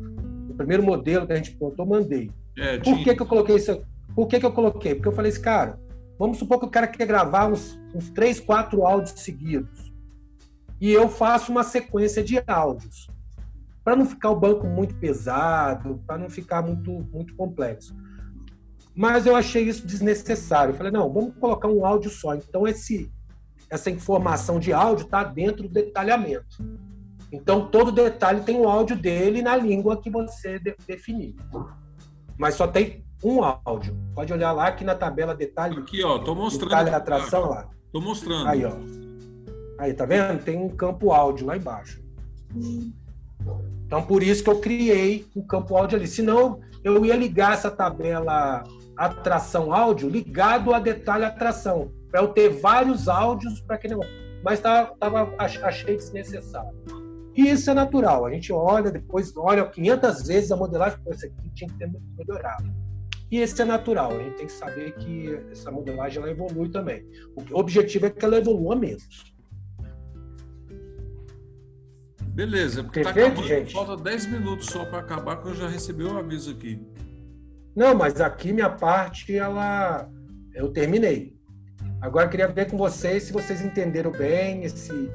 no 0.48 0.54
primeiro 0.54 0.84
modelo 0.84 1.26
que 1.26 1.34
a 1.34 1.38
gente 1.38 1.56
botou, 1.58 1.86
mandei. 1.86 2.30
É, 2.58 2.78
por 2.78 2.84
tinha... 2.84 3.04
que, 3.04 3.16
que 3.16 3.22
eu 3.22 3.26
coloquei 3.26 3.56
isso? 3.56 3.82
Por 4.14 4.28
que, 4.28 4.40
que 4.40 4.46
eu 4.46 4.52
coloquei? 4.52 4.96
Porque 4.96 5.08
eu 5.08 5.14
falei 5.14 5.32
assim, 5.32 5.42
cara, 5.42 5.80
vamos 6.20 6.38
supor 6.38 6.60
que 6.60 6.66
o 6.66 6.70
cara 6.70 6.88
quer 6.88 7.06
gravar 7.06 7.48
uns, 7.48 7.80
uns 7.96 8.10
três, 8.12 8.40
quatro 8.40 8.86
áudios 8.86 9.12
seguidos 9.22 9.89
e 10.80 10.92
eu 10.92 11.10
faço 11.10 11.52
uma 11.52 11.64
sequência 11.64 12.24
de 12.24 12.42
áudios 12.48 13.10
para 13.84 13.96
não 13.96 14.06
ficar 14.06 14.30
o 14.30 14.40
banco 14.40 14.68
muito 14.68 14.96
pesado, 14.96 16.02
para 16.06 16.18
não 16.18 16.30
ficar 16.30 16.62
muito 16.62 16.92
muito 17.12 17.36
complexo. 17.36 17.96
Mas 18.96 19.26
eu 19.26 19.36
achei 19.36 19.64
isso 19.64 19.88
desnecessário. 19.88 20.74
Eu 20.74 20.78
falei, 20.78 20.92
não, 20.92 21.12
vamos 21.12 21.34
colocar 21.40 21.68
um 21.68 21.86
áudio 21.86 22.12
só. 22.12 22.36
Então 22.36 22.68
esse 22.68 23.12
essa 23.70 23.90
informação 23.90 24.60
de 24.60 24.74
áudio 24.74 25.06
está 25.06 25.24
dentro 25.24 25.64
do 25.64 25.70
detalhamento. 25.70 26.58
Então 27.32 27.68
todo 27.68 27.92
detalhe 27.92 28.42
tem 28.42 28.58
o 28.58 28.68
áudio 28.68 28.96
dele 28.96 29.42
na 29.42 29.56
língua 29.56 30.02
que 30.02 30.10
você 30.10 30.60
de 30.60 30.76
definir. 30.88 31.36
Mas 32.38 32.56
só 32.56 32.68
tem 32.68 33.06
um 33.24 33.44
áudio. 33.44 33.98
Pode 34.16 34.32
olhar 34.34 34.52
lá 34.52 34.68
aqui 34.68 34.84
na 34.84 34.96
tabela 34.96 35.36
detalhe. 35.36 35.78
Aqui, 35.78 36.04
ó, 36.04 36.20
tô 36.20 36.34
mostrando. 36.34 36.70
Detalhe 36.70 36.90
atração 36.90 37.50
lá. 37.50 37.70
Tô 37.92 38.00
mostrando. 38.00 38.48
Aí, 38.48 38.66
ó. 38.66 39.09
Aí, 39.80 39.94
tá 39.94 40.06
vendo? 40.06 40.44
Tem 40.44 40.58
um 40.58 40.68
campo 40.68 41.14
áudio 41.14 41.48
lá 41.48 41.56
embaixo. 41.56 42.04
Então, 43.86 44.04
por 44.04 44.22
isso 44.22 44.44
que 44.44 44.50
eu 44.50 44.60
criei 44.60 45.26
o 45.34 45.42
campo 45.42 45.76
áudio 45.76 45.98
ali. 45.98 46.06
Senão, 46.06 46.60
eu 46.84 47.06
ia 47.06 47.16
ligar 47.16 47.54
essa 47.54 47.72
tabela 47.72 48.64
atração 48.98 49.74
áudio 49.74 50.10
ligado 50.10 50.74
a 50.74 50.80
detalhe 50.80 51.24
atração, 51.24 51.90
para 52.12 52.20
eu 52.22 52.28
ter 52.28 52.50
vários 52.50 53.08
áudios 53.08 53.62
para 53.62 53.78
aquele 53.78 53.96
negócio. 53.96 54.14
Mas 54.44 54.60
tava, 54.60 54.94
tava, 55.00 55.34
achei 55.38 55.96
desnecessário. 55.96 56.78
E 57.34 57.50
isso 57.50 57.72
é 57.72 57.74
natural. 57.74 58.26
A 58.26 58.32
gente 58.32 58.52
olha, 58.52 58.92
depois 58.92 59.36
olha 59.38 59.66
500 59.66 60.28
vezes 60.28 60.52
a 60.52 60.58
modelagem, 60.58 61.00
pô, 61.00 61.12
isso 61.14 61.26
aqui 61.26 61.50
tinha 61.52 61.70
que 61.70 61.78
ter 61.78 61.90
melhorado. 62.18 62.70
E 63.32 63.38
esse 63.38 63.62
é 63.62 63.66
natural. 63.66 64.12
A 64.12 64.24
gente 64.24 64.36
tem 64.36 64.46
que 64.48 64.52
saber 64.52 64.94
que 64.96 65.40
essa 65.50 65.72
modelagem 65.72 66.22
ela 66.22 66.30
evolui 66.30 66.68
também. 66.70 67.06
O 67.38 67.58
objetivo 67.58 68.08
é 68.08 68.10
que 68.10 68.26
ela 68.26 68.38
evolua 68.38 68.76
menos. 68.76 69.39
Beleza, 72.34 72.84
porque 72.84 73.02
tá 73.02 73.14
Perfeito, 73.14 73.36
tá 73.36 73.42
acabando, 73.42 73.48
gente. 73.48 73.74
falta 73.74 73.98
10 73.98 74.26
minutos 74.28 74.68
só 74.68 74.86
para 74.86 75.00
acabar 75.00 75.42
que 75.42 75.50
eu 75.50 75.56
já 75.56 75.68
recebi 75.68 76.04
o 76.04 76.18
aviso 76.18 76.52
aqui. 76.52 76.82
Não, 77.76 77.96
mas 77.96 78.20
aqui 78.20 78.52
minha 78.52 78.70
parte 78.70 79.36
ela 79.36 80.10
eu 80.54 80.70
terminei. 80.70 81.38
Agora 82.02 82.26
eu 82.26 82.30
queria 82.30 82.48
ver 82.48 82.70
com 82.70 82.78
vocês 82.78 83.24
se 83.24 83.34
vocês 83.34 83.62
entenderam 83.62 84.12
bem 84.12 84.64
esse 84.64 85.12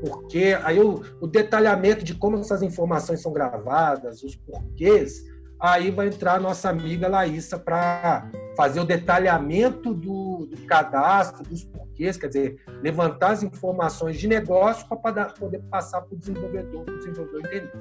porquê, 0.00 0.58
aí 0.62 0.78
o, 0.78 1.02
o 1.20 1.26
detalhamento 1.26 2.04
de 2.04 2.14
como 2.14 2.38
essas 2.38 2.62
informações 2.62 3.20
são 3.20 3.32
gravadas, 3.32 4.22
os 4.22 4.36
porquês, 4.36 5.24
aí 5.58 5.90
vai 5.90 6.08
entrar 6.08 6.34
a 6.34 6.40
nossa 6.40 6.68
amiga 6.68 7.08
Laísa 7.08 7.58
para 7.58 8.30
fazer 8.56 8.80
o 8.80 8.84
detalhamento 8.84 9.94
do, 9.94 10.46
do, 10.46 10.56
cadastro, 10.66 11.42
dos 11.44 11.64
porquês, 11.64 11.85
quer 11.96 12.28
dizer, 12.28 12.62
levantar 12.82 13.32
as 13.32 13.42
informações 13.42 14.18
de 14.18 14.28
negócio 14.28 14.86
para 14.88 15.26
poder 15.30 15.60
passar 15.70 16.02
para 16.02 16.14
o 16.14 16.18
desenvolvedor, 16.18 16.84
para 16.84 16.94
o 16.94 16.98
desenvolvedor 16.98 17.40
entender. 17.46 17.72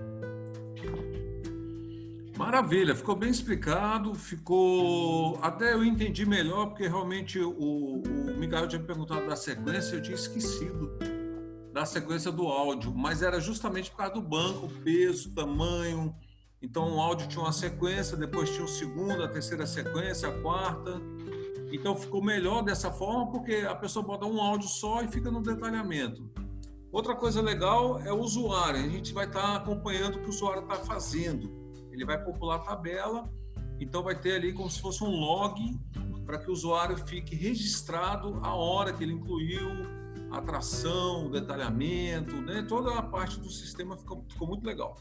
Maravilha, 2.38 2.94
ficou 2.94 3.16
bem 3.16 3.30
explicado, 3.30 4.14
ficou. 4.14 5.40
Até 5.42 5.74
eu 5.74 5.84
entendi 5.86 6.26
melhor, 6.26 6.68
porque 6.68 6.86
realmente 6.86 7.40
o, 7.40 7.50
o 7.50 8.38
Miguel 8.38 8.68
tinha 8.68 8.82
perguntado 8.82 9.26
da 9.26 9.36
sequência, 9.36 9.96
eu 9.96 10.02
tinha 10.02 10.16
esquecido 10.16 10.92
da 11.72 11.86
sequência 11.86 12.32
do 12.32 12.48
áudio, 12.48 12.94
mas 12.94 13.22
era 13.22 13.40
justamente 13.40 13.90
por 13.92 13.98
causa 13.98 14.14
do 14.14 14.22
banco, 14.22 14.70
peso, 14.84 15.34
tamanho, 15.34 16.16
então 16.66 16.96
o 16.96 17.00
áudio 17.00 17.28
tinha 17.28 17.44
uma 17.44 17.52
sequência, 17.52 18.18
depois 18.18 18.50
tinha 18.50 18.66
o 18.66 18.68
segundo, 18.68 19.22
a 19.24 19.28
terceira 19.28 19.68
sequência, 19.68 20.30
a 20.30 20.42
quarta. 20.42 21.00
Então 21.72 21.96
ficou 21.96 22.24
melhor 22.24 22.64
dessa 22.64 22.92
forma 22.92 23.32
porque 23.32 23.66
a 23.68 23.76
pessoa 23.76 24.06
bota 24.06 24.26
um 24.26 24.42
áudio 24.42 24.68
só 24.68 25.02
e 25.02 25.08
fica 25.08 25.32
no 25.32 25.42
detalhamento. 25.42 26.30
Outra 26.92 27.16
coisa 27.16 27.42
legal 27.42 28.00
é 28.00 28.12
o 28.12 28.20
usuário. 28.20 28.80
A 28.80 28.88
gente 28.88 29.14
vai 29.14 29.26
estar 29.26 29.58
acompanhando 29.58 30.16
o 30.16 30.20
que 30.22 30.28
o 30.28 30.30
usuário 30.30 30.64
está 30.64 30.76
fazendo. 30.76 31.52
Ele 31.92 32.06
vai 32.06 32.24
popular 32.24 32.56
a 32.56 32.60
tabela, 32.60 33.30
então 33.80 34.04
vai 34.04 34.20
ter 34.20 34.36
ali 34.36 34.54
como 34.54 34.70
se 34.70 34.82
fosse 34.82 35.04
um 35.04 35.10
log 35.10 35.60
para 36.26 36.38
que 36.38 36.50
o 36.50 36.54
usuário 36.54 36.98
fique 36.98 37.36
registrado 37.36 38.40
a 38.42 38.54
hora 38.56 38.94
que 38.94 39.04
ele 39.04 39.14
incluiu, 39.14 39.70
a 40.32 40.38
atração, 40.38 41.28
o 41.28 41.30
detalhamento, 41.30 42.36
né? 42.42 42.66
toda 42.68 42.98
a 42.98 43.02
parte 43.02 43.40
do 43.40 43.50
sistema 43.50 43.98
ficou, 43.98 44.26
ficou 44.30 44.48
muito 44.48 44.66
legal. 44.66 44.98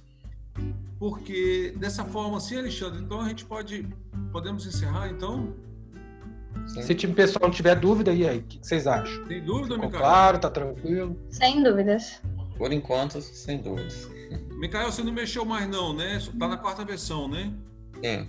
Porque 0.98 1.74
dessa 1.78 2.04
forma, 2.04 2.36
assim, 2.36 2.56
Alexandre, 2.56 3.02
então 3.02 3.20
a 3.20 3.28
gente 3.28 3.44
pode 3.44 3.88
podemos 4.30 4.66
encerrar 4.66 5.08
então? 5.08 5.54
Sim. 6.66 6.82
Se 6.82 7.06
o 7.06 7.14
pessoal 7.14 7.44
não 7.44 7.50
tiver 7.50 7.74
dúvida, 7.76 8.12
e 8.12 8.26
aí, 8.26 8.38
o 8.38 8.42
que 8.42 8.58
vocês 8.60 8.86
acham? 8.86 9.24
Tem 9.26 9.42
dúvida, 9.42 9.74
Ficou 9.74 9.90
Claro, 9.90 10.38
tá 10.38 10.50
tranquilo. 10.50 11.16
Sem 11.30 11.62
dúvidas. 11.62 12.20
Por 12.56 12.72
enquanto, 12.72 13.20
sem 13.20 13.58
dúvidas. 13.58 14.08
Micael, 14.58 14.90
você 14.90 15.02
não 15.02 15.12
mexeu 15.12 15.44
mais 15.44 15.68
não, 15.68 15.92
né? 15.92 16.18
Tá 16.38 16.48
na 16.48 16.56
quarta 16.56 16.84
versão, 16.84 17.28
né? 17.28 17.52
Sim. 18.02 18.28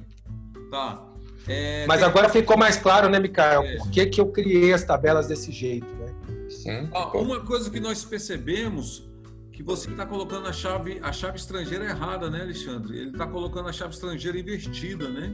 Tá. 0.70 1.08
É, 1.48 1.86
Mas 1.88 2.00
tem... 2.00 2.10
agora 2.10 2.30
ficou 2.30 2.58
mais 2.58 2.78
claro, 2.78 3.08
né, 3.08 3.20
Micael? 3.20 3.64
É. 3.64 3.78
Por 3.78 3.90
que, 3.92 4.06
que 4.08 4.20
eu 4.20 4.28
criei 4.28 4.74
as 4.74 4.84
tabelas 4.84 5.28
desse 5.28 5.52
jeito, 5.52 5.88
né? 5.96 6.14
Sim. 6.50 6.90
Ah, 6.92 7.16
uma 7.18 7.42
coisa 7.42 7.70
que 7.70 7.80
nós 7.80 8.04
percebemos 8.04 9.08
que 9.52 9.64
você 9.64 9.90
está 9.90 10.06
colocando 10.06 10.48
a 10.48 10.54
chave, 10.54 11.00
a 11.02 11.12
chave 11.12 11.38
estrangeira 11.38 11.86
errada, 11.86 12.30
né, 12.30 12.42
Alexandre? 12.42 12.98
Ele 12.98 13.12
está 13.12 13.28
colocando 13.28 13.70
a 13.70 13.72
chave 13.72 13.94
estrangeira 13.94 14.38
invertida, 14.38 15.08
né? 15.08 15.34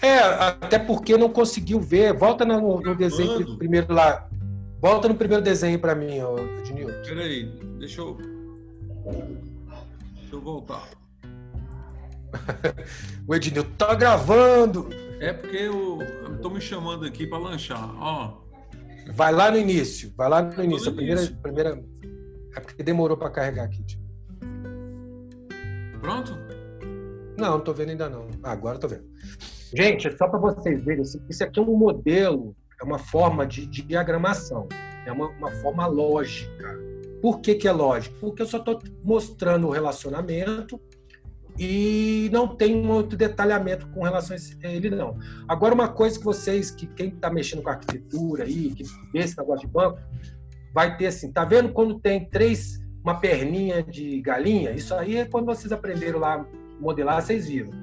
É, 0.00 0.18
até 0.18 0.78
porque 0.78 1.16
não 1.16 1.28
conseguiu 1.28 1.80
ver. 1.80 2.12
Volta 2.12 2.44
no, 2.44 2.80
no 2.80 2.94
desenho 2.94 3.56
primeiro 3.56 3.92
lá. 3.92 4.28
Volta 4.80 5.08
no 5.08 5.14
primeiro 5.14 5.42
desenho 5.42 5.78
para 5.78 5.94
mim, 5.94 6.20
ó, 6.20 6.38
Ednilson. 6.38 7.02
Peraí, 7.02 7.44
deixa 7.78 8.00
eu. 8.00 8.16
Deixa 10.16 10.34
eu 10.34 10.40
voltar. 10.40 10.88
o 13.28 13.34
Ednilson 13.34 13.68
tá 13.78 13.94
gravando. 13.94 14.88
É 15.20 15.32
porque 15.32 15.56
eu, 15.56 15.98
tô 16.42 16.50
me 16.50 16.60
chamando 16.60 17.06
aqui 17.06 17.26
para 17.26 17.38
lanchar. 17.38 17.94
Ó. 18.02 18.42
Vai 19.14 19.32
lá 19.32 19.52
no 19.52 19.56
início. 19.56 20.12
Vai 20.16 20.28
lá 20.28 20.42
no 20.42 20.64
início. 20.64 20.90
A 20.90 20.94
primeira, 20.94 21.26
primeira. 21.40 21.84
É 22.56 22.60
porque 22.60 22.82
demorou 22.82 23.16
para 23.16 23.30
carregar 23.30 23.64
aqui. 23.64 23.84
Tipo. 23.84 24.02
Pronto? 26.00 26.36
Não, 27.38 27.52
não 27.52 27.60
tô 27.60 27.72
vendo 27.72 27.90
ainda 27.90 28.08
não. 28.08 28.28
Ah, 28.42 28.50
agora 28.50 28.78
tô 28.78 28.88
vendo. 28.88 29.04
Gente, 29.74 30.14
só 30.18 30.28
para 30.28 30.38
vocês 30.38 30.84
verem, 30.84 31.02
isso 31.02 31.44
aqui 31.44 31.58
é 31.58 31.62
um 31.62 31.76
modelo, 31.76 32.54
é 32.80 32.84
uma 32.84 32.98
forma 32.98 33.46
de, 33.46 33.66
diagramação, 33.66 34.68
é 35.06 35.10
uma, 35.10 35.28
uma, 35.28 35.50
forma 35.50 35.86
lógica. 35.86 36.78
Por 37.22 37.40
que, 37.40 37.54
que 37.54 37.66
é 37.66 37.72
lógico? 37.72 38.14
Porque 38.20 38.42
eu 38.42 38.46
só 38.46 38.58
estou 38.58 38.78
mostrando 39.02 39.66
o 39.66 39.70
relacionamento 39.70 40.78
e 41.58 42.28
não 42.32 42.48
tem 42.54 42.76
muito 42.76 43.16
detalhamento 43.16 43.86
com 43.88 44.02
relação 44.02 44.36
a 44.36 44.68
ele, 44.68 44.90
não. 44.90 45.16
Agora, 45.48 45.74
uma 45.74 45.88
coisa 45.88 46.18
que 46.18 46.24
vocês, 46.24 46.70
que 46.70 46.86
quem 46.86 47.08
está 47.08 47.30
mexendo 47.30 47.62
com 47.62 47.70
arquitetura 47.70 48.44
aí, 48.44 48.74
que 48.74 48.84
vê 49.10 49.20
esse 49.20 49.38
negócio 49.38 49.66
de 49.66 49.72
banco, 49.72 49.98
vai 50.74 50.98
ter 50.98 51.06
assim, 51.06 51.32
tá 51.32 51.46
vendo 51.46 51.72
quando 51.72 51.98
tem 51.98 52.28
três, 52.28 52.78
uma 53.02 53.18
perninha 53.18 53.82
de 53.82 54.20
galinha? 54.20 54.72
Isso 54.72 54.94
aí 54.94 55.16
é 55.16 55.24
quando 55.24 55.46
vocês 55.46 55.72
aprenderam 55.72 56.18
lá 56.18 56.44
modelar, 56.78 57.22
vocês 57.22 57.48
viram 57.48 57.81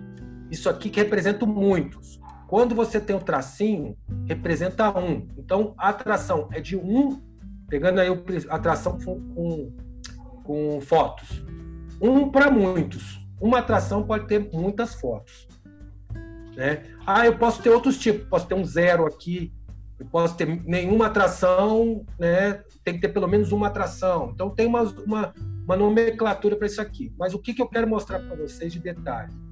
isso 0.50 0.70
aqui 0.70 0.90
que 0.90 1.00
representa 1.00 1.46
muitos. 1.46 2.20
Quando 2.48 2.74
você 2.74 3.00
tem 3.00 3.16
o 3.16 3.20
tracinho, 3.20 3.96
representa 4.26 4.90
um. 4.98 5.28
Então, 5.38 5.76
a 5.78 5.90
atração 5.90 6.50
é 6.52 6.60
de 6.60 6.76
um, 6.76 7.22
pegando 7.68 8.00
aí 8.00 8.10
a 8.50 8.56
atração 8.56 8.98
com, 9.00 9.22
com, 9.36 9.74
com 10.44 10.82
fotos. 10.82 11.44
Um 12.02 12.30
para 12.30 12.50
muitos. 12.50 13.20
Uma 13.40 13.60
atração 13.60 14.04
pode 14.04 14.28
ter 14.28 14.50
muitas 14.52 14.96
fotos. 14.96 15.48
Né? 16.56 16.84
Ah, 17.06 17.26
eu 17.26 17.38
posso 17.38 17.62
ter 17.62 17.70
outros 17.70 18.00
tipos. 18.00 18.28
Posso 18.28 18.48
ter 18.48 18.56
um 18.56 18.66
zero 18.66 19.06
aqui. 19.06 19.54
Eu 20.00 20.08
posso 20.08 20.36
ter 20.36 20.48
nenhuma 20.66 21.06
atração, 21.06 22.04
né? 22.18 22.64
Tem 22.84 22.96
que 22.96 23.02
ter 23.02 23.10
pelo 23.10 23.28
menos 23.28 23.52
uma 23.52 23.68
atração. 23.68 24.32
Então, 24.34 24.50
tem 24.50 24.66
uma, 24.66 24.82
uma, 24.82 25.34
uma 25.66 25.78
nomenclatura 25.78 26.56
para 26.56 26.66
isso 26.66 26.82
aqui. 26.82 27.14
Mas 27.18 27.34
o 27.36 27.40
que, 27.40 27.54
que 27.54 27.62
eu 27.62 27.68
quero 27.68 27.88
mostrar 27.88 28.20
para 28.20 28.36
vocês 28.36 28.74
de 28.74 28.80
detalhe? 28.80 29.49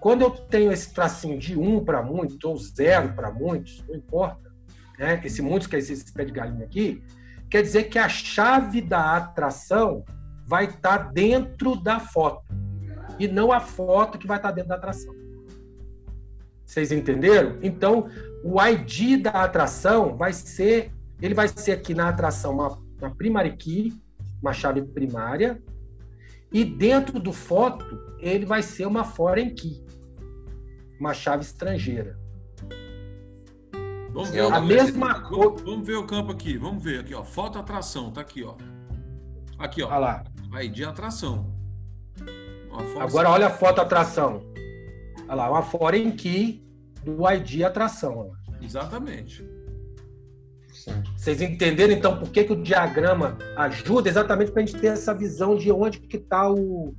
Quando 0.00 0.22
eu 0.22 0.30
tenho 0.30 0.70
esse 0.70 0.92
tracinho 0.92 1.38
de 1.38 1.58
um 1.58 1.84
para 1.84 2.02
muitos 2.02 2.38
ou 2.44 2.56
zero 2.56 3.14
para 3.14 3.32
muitos, 3.32 3.84
não 3.88 3.96
importa, 3.96 4.52
né? 4.98 5.20
esse 5.24 5.42
muitos 5.42 5.66
que 5.66 5.74
é 5.74 5.78
esse 5.78 6.12
pé 6.12 6.24
de 6.24 6.32
galinha 6.32 6.64
aqui, 6.64 7.02
quer 7.50 7.62
dizer 7.62 7.84
que 7.84 7.98
a 7.98 8.08
chave 8.08 8.80
da 8.80 9.16
atração 9.16 10.04
vai 10.46 10.66
estar 10.66 10.98
tá 10.98 11.10
dentro 11.12 11.74
da 11.74 11.98
foto 11.98 12.44
e 13.18 13.26
não 13.26 13.50
a 13.50 13.60
foto 13.60 14.18
que 14.18 14.26
vai 14.26 14.36
estar 14.36 14.50
tá 14.50 14.54
dentro 14.54 14.68
da 14.68 14.76
atração. 14.76 15.12
Vocês 16.64 16.92
entenderam? 16.92 17.58
Então, 17.62 18.08
o 18.44 18.62
ID 18.62 19.20
da 19.20 19.30
atração 19.30 20.16
vai 20.16 20.32
ser, 20.32 20.92
ele 21.20 21.34
vai 21.34 21.48
ser 21.48 21.72
aqui 21.72 21.92
na 21.92 22.08
atração 22.08 22.52
uma, 22.52 22.78
uma 23.00 23.14
primary 23.16 23.56
key, 23.56 23.92
uma 24.40 24.52
chave 24.52 24.82
primária, 24.82 25.60
e 26.52 26.64
dentro 26.64 27.18
do 27.18 27.32
foto 27.32 27.98
ele 28.20 28.46
vai 28.46 28.62
ser 28.62 28.86
uma 28.86 29.02
foreign 29.02 29.50
key 29.54 29.87
uma 30.98 31.14
chave 31.14 31.42
estrangeira. 31.42 32.18
Vamos 34.12 34.30
ver, 34.30 34.40
a 34.40 34.60
mesma 34.60 35.28
vamos, 35.28 35.62
vamos, 35.62 35.86
ver 35.86 35.96
o 35.96 36.06
campo 36.06 36.32
aqui, 36.32 36.56
vamos 36.56 36.82
ver 36.82 37.00
aqui, 37.00 37.14
ó. 37.14 37.22
Foto 37.22 37.58
atração, 37.58 38.10
tá 38.10 38.20
aqui, 38.20 38.42
ó. 38.42 38.56
Aqui, 39.58 39.82
ó. 39.82 39.86
Olha 39.88 39.98
lá. 39.98 40.24
ID 40.62 40.82
atração. 40.82 41.54
Agora 42.98 43.30
olha 43.30 43.46
a 43.46 43.50
foto 43.50 43.80
atração. 43.80 44.42
Olha 45.28 45.34
lá, 45.34 45.50
uma 45.50 45.62
foreign 45.62 46.12
key 46.12 46.64
do 47.04 47.28
ID 47.30 47.62
atração. 47.62 48.32
Exatamente. 48.60 49.46
Vocês 51.16 51.42
entenderam 51.42 51.92
então 51.92 52.18
por 52.18 52.30
que, 52.30 52.44
que 52.44 52.52
o 52.52 52.62
diagrama 52.62 53.36
ajuda 53.56 54.08
exatamente 54.08 54.50
para 54.50 54.62
a 54.62 54.66
gente 54.66 54.80
ter 54.80 54.88
essa 54.88 55.12
visão 55.12 55.56
de 55.56 55.70
onde 55.70 56.00
que 56.00 56.16
está 56.16 56.50
o, 56.50 56.94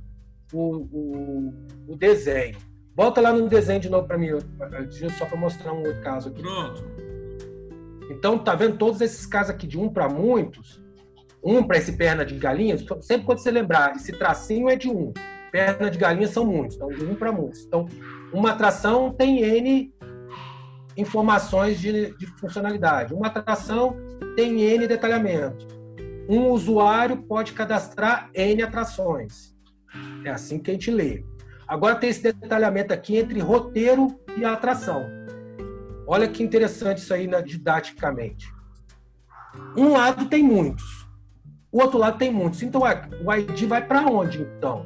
o, 0.52 0.76
o, 0.92 1.54
o 1.88 1.96
desenho. 1.96 2.56
Volta 2.96 3.20
lá 3.20 3.32
no 3.32 3.48
desenho 3.48 3.80
de 3.80 3.88
novo 3.88 4.06
para 4.06 4.18
mim, 4.18 4.28
só 5.18 5.26
para 5.26 5.36
mostrar 5.36 5.72
um 5.72 5.78
outro 5.78 6.00
caso 6.02 6.28
aqui. 6.28 6.42
Pronto. 6.42 6.84
Então, 8.10 8.38
tá 8.38 8.54
vendo 8.54 8.76
todos 8.76 9.00
esses 9.00 9.24
casos 9.24 9.50
aqui 9.50 9.66
de 9.66 9.78
um 9.78 9.88
para 9.88 10.08
muitos? 10.08 10.82
Um 11.42 11.62
para 11.62 11.78
esse 11.78 11.92
perna 11.92 12.24
de 12.24 12.36
galinha, 12.36 12.76
sempre 13.00 13.24
quando 13.24 13.38
você 13.38 13.50
lembrar, 13.50 13.94
esse 13.96 14.12
tracinho 14.12 14.68
é 14.68 14.76
de 14.76 14.88
um. 14.88 15.12
Perna 15.50 15.90
de 15.90 15.98
galinha 15.98 16.28
são 16.28 16.44
muitos, 16.44 16.76
então 16.76 16.88
de 16.88 17.04
um 17.04 17.14
para 17.14 17.32
muitos. 17.32 17.64
Então, 17.64 17.86
uma 18.32 18.50
atração 18.50 19.12
tem 19.12 19.42
N 19.42 19.94
informações 20.96 21.80
de, 21.80 22.14
de 22.16 22.26
funcionalidade. 22.26 23.14
Uma 23.14 23.28
atração 23.28 23.96
tem 24.36 24.60
N 24.60 24.86
detalhamento. 24.86 25.66
Um 26.28 26.48
usuário 26.50 27.16
pode 27.22 27.52
cadastrar 27.52 28.30
N 28.34 28.62
atrações. 28.62 29.54
É 30.24 30.30
assim 30.30 30.58
que 30.58 30.70
a 30.70 30.74
gente 30.74 30.90
lê. 30.90 31.24
Agora 31.70 31.94
tem 31.94 32.10
esse 32.10 32.20
detalhamento 32.20 32.92
aqui 32.92 33.16
entre 33.16 33.38
roteiro 33.38 34.20
e 34.36 34.44
atração. 34.44 35.06
Olha 36.04 36.26
que 36.26 36.42
interessante 36.42 36.98
isso 36.98 37.14
aí 37.14 37.28
né, 37.28 37.40
didaticamente. 37.40 38.52
Um 39.76 39.92
lado 39.92 40.26
tem 40.26 40.42
muitos, 40.42 41.08
o 41.70 41.80
outro 41.80 41.96
lado 41.96 42.18
tem 42.18 42.28
muitos. 42.32 42.60
Então 42.64 42.82
o 42.82 43.34
ID 43.34 43.68
vai 43.68 43.86
para 43.86 44.04
onde 44.04 44.42
então? 44.42 44.84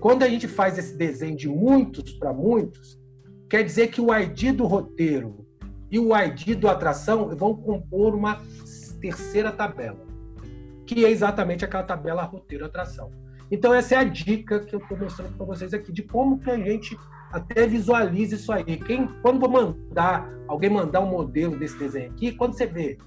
Quando 0.00 0.22
a 0.22 0.28
gente 0.28 0.46
faz 0.46 0.76
esse 0.76 0.94
desenho 0.98 1.34
de 1.34 1.48
muitos 1.48 2.12
para 2.12 2.30
muitos, 2.30 3.00
quer 3.48 3.62
dizer 3.62 3.86
que 3.88 4.02
o 4.02 4.14
ID 4.14 4.52
do 4.54 4.66
roteiro 4.66 5.46
e 5.90 5.98
o 5.98 6.14
ID 6.14 6.58
do 6.58 6.68
atração 6.68 7.34
vão 7.34 7.56
compor 7.56 8.14
uma 8.14 8.42
terceira 9.00 9.50
tabela, 9.50 10.06
que 10.86 11.06
é 11.06 11.10
exatamente 11.10 11.64
aquela 11.64 11.84
tabela 11.84 12.22
roteiro-atração. 12.22 13.29
Então, 13.50 13.74
essa 13.74 13.96
é 13.96 13.98
a 13.98 14.04
dica 14.04 14.60
que 14.60 14.74
eu 14.74 14.78
estou 14.78 14.96
mostrando 14.96 15.36
para 15.36 15.46
vocês 15.46 15.74
aqui, 15.74 15.90
de 15.92 16.02
como 16.02 16.38
que 16.38 16.50
a 16.50 16.56
gente 16.56 16.98
até 17.32 17.66
visualiza 17.66 18.36
isso 18.36 18.52
aí. 18.52 18.76
Quem, 18.76 19.06
quando 19.22 19.40
vou 19.40 19.50
mandar, 19.50 20.28
alguém 20.46 20.70
mandar 20.70 21.00
um 21.00 21.10
modelo 21.10 21.56
desse 21.56 21.78
desenho 21.78 22.10
aqui, 22.10 22.32
quando 22.32 22.54
você 22.54 22.66
vê 22.66 22.98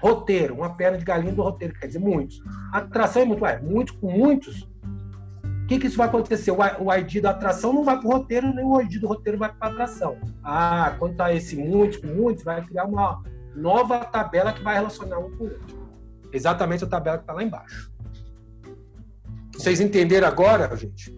roteiro, 0.00 0.56
uma 0.56 0.74
perna 0.74 0.98
de 0.98 1.04
galinha 1.04 1.32
do 1.32 1.42
roteiro, 1.42 1.74
quer 1.74 1.86
dizer, 1.86 1.98
muitos. 1.98 2.42
atração 2.72 3.22
é 3.22 3.24
muito, 3.24 3.42
muitos 3.62 3.96
com 3.96 4.10
muitos. 4.10 4.62
O 4.62 5.66
que, 5.66 5.78
que 5.78 5.86
isso 5.86 5.96
vai 5.96 6.08
acontecer? 6.08 6.50
O 6.50 6.94
ID 6.94 7.22
da 7.22 7.30
atração 7.30 7.72
não 7.72 7.84
vai 7.84 7.98
para 7.98 8.06
o 8.06 8.12
roteiro, 8.12 8.52
nem 8.54 8.64
o 8.64 8.80
ID 8.82 9.00
do 9.00 9.08
roteiro 9.08 9.38
vai 9.38 9.50
para 9.50 9.68
a 9.68 9.70
atração. 9.70 10.18
Ah, 10.42 10.94
quando 10.98 11.12
está 11.12 11.32
esse 11.32 11.56
muitos 11.56 11.96
com 11.96 12.08
muitos, 12.08 12.44
vai 12.44 12.62
criar 12.62 12.84
uma 12.84 13.22
nova 13.56 14.04
tabela 14.04 14.52
que 14.52 14.62
vai 14.62 14.74
relacionar 14.74 15.18
um 15.18 15.30
com 15.38 15.44
o 15.44 15.48
outro. 15.48 15.88
Exatamente 16.30 16.84
a 16.84 16.86
tabela 16.86 17.16
que 17.16 17.22
está 17.22 17.32
lá 17.32 17.42
embaixo. 17.42 17.93
Vocês 19.56 19.80
entenderam 19.80 20.28
agora, 20.28 20.74
gente? 20.76 21.14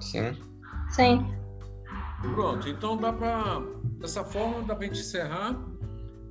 Sim. 0.00 0.36
Sim. 0.90 1.26
Pronto, 2.34 2.68
então 2.68 2.96
dá 2.96 3.12
para 3.12 3.60
dessa 3.98 4.24
forma 4.24 4.62
dá 4.62 4.76
para 4.76 4.86
gente 4.86 5.00
encerrar 5.00 5.60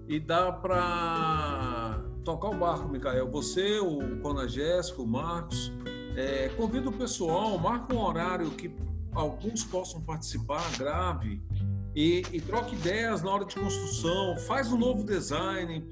e 0.08 0.20
dá 0.20 0.52
para 0.52 2.02
tocar 2.24 2.50
o 2.50 2.58
barco, 2.58 2.88
Micael. 2.90 3.30
Você, 3.32 3.80
o 3.80 4.20
Cona 4.22 4.48
Jéssica, 4.48 5.02
o 5.02 5.08
Marcos, 5.08 5.72
é, 6.16 6.50
convido 6.50 6.90
o 6.90 6.94
pessoal, 6.94 7.58
marca 7.58 7.94
um 7.94 8.00
horário 8.00 8.50
que 8.52 8.74
alguns 9.14 9.64
possam 9.64 10.02
participar, 10.02 10.64
grave 10.78 11.42
e, 11.96 12.24
e 12.32 12.42
troca 12.42 12.74
ideias 12.74 13.22
na 13.22 13.32
hora 13.32 13.46
de 13.46 13.56
construção, 13.56 14.38
faz 14.48 14.72
um 14.72 14.78
novo 14.78 15.04
design, 15.04 15.86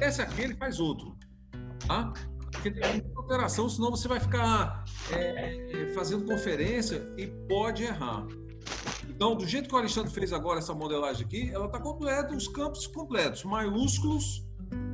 esse 0.00 0.22
aquele 0.22 0.54
faz 0.54 0.78
outro, 0.78 1.16
tá? 1.86 2.12
Porque 2.62 2.80
tem 2.80 3.02
alteração, 3.16 3.68
senão 3.68 3.90
você 3.90 4.06
vai 4.06 4.20
ficar 4.20 4.84
é, 5.10 5.82
é, 5.82 5.88
fazendo 5.88 6.24
conferência 6.24 7.02
e 7.18 7.26
pode 7.26 7.82
errar. 7.82 8.24
Então, 9.08 9.34
do 9.34 9.44
jeito 9.44 9.68
que 9.68 9.74
o 9.74 9.78
Alexandre 9.78 10.12
fez 10.12 10.32
agora 10.32 10.60
essa 10.60 10.72
modelagem 10.72 11.26
aqui, 11.26 11.50
ela 11.52 11.66
está 11.66 11.80
completa, 11.80 12.32
os 12.32 12.46
campos 12.46 12.86
completos, 12.86 13.42
maiúsculos, 13.42 14.46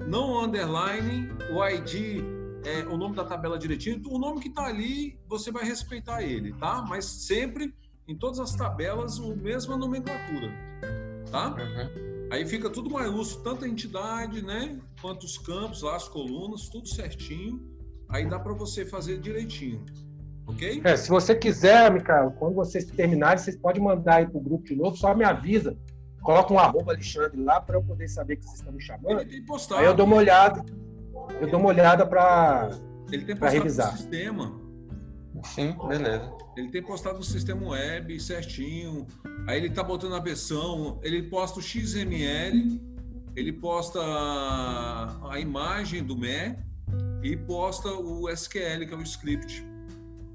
não 0.08 0.42
underline, 0.42 1.28
o 1.52 1.62
ID, 1.62 2.24
é, 2.64 2.86
o 2.90 2.96
nome 2.96 3.14
da 3.14 3.24
tabela 3.24 3.58
direitinho, 3.58 4.00
o 4.06 4.18
nome 4.18 4.40
que 4.40 4.48
está 4.48 4.64
ali, 4.64 5.18
você 5.28 5.52
vai 5.52 5.64
respeitar 5.64 6.22
ele, 6.22 6.54
tá? 6.54 6.82
Mas 6.88 7.04
sempre, 7.04 7.74
em 8.08 8.16
todas 8.16 8.40
as 8.40 8.56
tabelas, 8.56 9.20
a 9.20 9.36
mesma 9.36 9.76
nomenclatura, 9.76 10.50
tá? 11.30 11.48
Uhum. 11.48 12.17
Aí 12.30 12.46
fica 12.46 12.68
tudo 12.68 12.90
maiúsculo, 12.90 13.42
tanto 13.42 13.64
a 13.64 13.68
entidade, 13.68 14.42
né, 14.42 14.78
quanto 15.00 15.24
os 15.24 15.38
campos, 15.38 15.82
lá, 15.82 15.96
as 15.96 16.08
colunas, 16.08 16.68
tudo 16.68 16.86
certinho. 16.86 17.60
Aí 18.08 18.26
dá 18.28 18.38
para 18.38 18.52
você 18.52 18.84
fazer 18.84 19.18
direitinho. 19.18 19.84
Ok? 20.46 20.80
É, 20.84 20.96
se 20.96 21.08
você 21.10 21.34
quiser, 21.34 21.90
Micael, 21.92 22.30
quando 22.38 22.54
vocês 22.54 22.84
terminarem, 22.86 23.38
vocês 23.38 23.56
podem 23.56 23.82
mandar 23.82 24.16
aí 24.16 24.26
pro 24.26 24.40
grupo 24.40 24.64
de 24.64 24.74
novo, 24.74 24.96
só 24.96 25.14
me 25.14 25.24
avisa. 25.24 25.76
Coloca 26.22 26.52
um 26.52 26.58
arroba 26.58 26.92
Alexandre 26.92 27.42
lá 27.42 27.60
para 27.60 27.76
eu 27.76 27.82
poder 27.82 28.08
saber 28.08 28.36
que 28.36 28.44
vocês 28.44 28.58
estão 28.58 28.72
me 28.72 28.80
chamando. 28.80 29.20
Ele 29.20 29.30
tem 29.30 29.44
postado. 29.44 29.80
Aí 29.80 29.86
eu 29.86 29.94
dou 29.94 30.06
uma 30.06 30.16
olhada. 30.16 30.64
Eu 31.40 31.50
dou 31.50 31.60
uma 31.60 31.68
olhada 31.68 32.06
para 32.06 32.70
Ele 33.12 33.24
tem 33.24 33.36
postado 33.36 33.56
revisar. 33.56 33.92
no 33.92 33.98
sistema. 33.98 34.67
Sim, 35.44 35.76
beleza. 35.86 36.32
Ele 36.56 36.70
tem 36.70 36.82
postado 36.82 37.18
no 37.18 37.24
sistema 37.24 37.68
web 37.68 38.18
certinho. 38.20 39.06
Aí 39.46 39.58
ele 39.58 39.70
tá 39.70 39.82
botando 39.82 40.14
a 40.14 40.20
versão, 40.20 41.00
ele 41.02 41.22
posta 41.24 41.58
o 41.58 41.62
XML, 41.62 42.80
ele 43.36 43.52
posta 43.52 44.00
a 44.00 45.38
imagem 45.38 46.02
do 46.02 46.16
ME 46.16 46.56
e 47.22 47.36
posta 47.36 47.88
o 47.88 48.28
SQL, 48.28 48.86
que 48.86 48.94
é 48.94 48.96
o 48.96 49.02
script. 49.02 49.64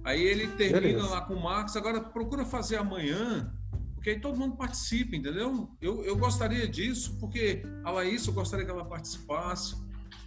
Aí 0.04 0.22
ele 0.22 0.47
termina 0.47 0.82
Beleza. 0.82 1.10
lá 1.10 1.22
com 1.22 1.34
o 1.34 1.41
Marcos. 1.41 1.76
Agora 1.78 2.01
procura 2.01 2.45
fazer 2.45 2.78
amanhã, 2.78 3.54
porque 3.95 4.10
aí 4.12 4.20
todo 4.20 4.38
mundo 4.38 4.58
participa, 4.58 5.16
entendeu? 5.16 5.70
Eu, 5.82 6.04
eu 6.04 6.16
gostaria 6.18 6.68
disso, 6.68 7.18
porque 7.20 7.64
a 7.84 7.91
Laís, 7.91 8.28
eu 8.28 8.34
gostaria 8.34 8.66
que 8.66 8.72
ela 8.72 8.84
participasse, 8.84 9.76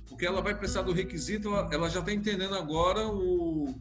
porque 0.08 0.24
ela 0.24 0.40
vai 0.40 0.54
precisar 0.54 0.82
do 0.82 0.92
requisito, 0.92 1.48
ela, 1.48 1.68
ela 1.72 1.90
já 1.90 2.00
está 2.00 2.12
entendendo 2.12 2.54
agora 2.54 3.06
o, 3.06 3.74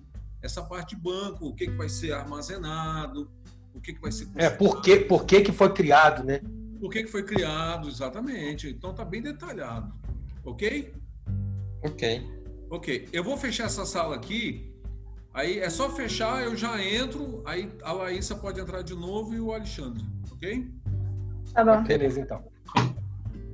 essa 0.45 0.63
parte 0.63 0.95
de 0.95 1.01
banco, 1.01 1.47
o 1.47 1.53
que, 1.53 1.65
que 1.67 1.75
vai 1.75 1.89
ser 1.89 2.13
armazenado, 2.13 3.29
o 3.73 3.81
que, 3.81 3.93
que 3.93 4.01
vai 4.01 4.11
ser. 4.11 4.29
É, 4.35 4.49
por 4.49 4.81
que, 4.81 4.97
por 4.97 5.25
que, 5.25 5.41
que 5.41 5.51
foi 5.51 5.73
criado, 5.73 6.23
né? 6.23 6.41
Por 6.79 6.91
que, 6.91 7.03
que 7.03 7.09
foi 7.09 7.23
criado, 7.23 7.87
exatamente. 7.87 8.69
Então 8.69 8.93
tá 8.93 9.03
bem 9.03 9.21
detalhado. 9.21 9.93
Ok? 10.43 10.93
Ok. 11.83 12.21
Ok. 12.69 13.09
Eu 13.11 13.23
vou 13.23 13.37
fechar 13.37 13.65
essa 13.65 13.85
sala 13.85 14.15
aqui 14.15 14.75
Aí 15.35 15.59
é 15.59 15.69
só 15.69 15.89
fechar, 15.89 16.41
eu 16.43 16.55
já 16.55 16.81
entro, 16.81 17.43
aí 17.45 17.69
a 17.83 17.91
Laísa 17.91 18.35
pode 18.35 18.57
entrar 18.57 18.81
de 18.81 18.95
novo 18.95 19.33
e 19.33 19.39
o 19.41 19.51
Alexandre, 19.51 20.01
ok? 20.31 20.65
Tá 21.53 21.65
bom. 21.65 21.83
Beleza, 21.83 22.21
então. 22.21 22.41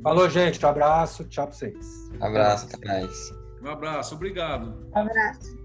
Falou, 0.03 0.29
gente. 0.29 0.63
Um 0.63 0.69
abraço. 0.69 1.23
Tchau 1.23 1.47
pra 1.47 1.55
vocês. 1.55 2.11
Um 2.19 2.23
abraço, 2.23 2.67
até 2.67 2.87
mais. 2.87 3.33
Um 3.63 3.67
abraço, 3.67 4.13
obrigado. 4.13 4.87
Um 4.95 4.99
abraço. 4.99 5.60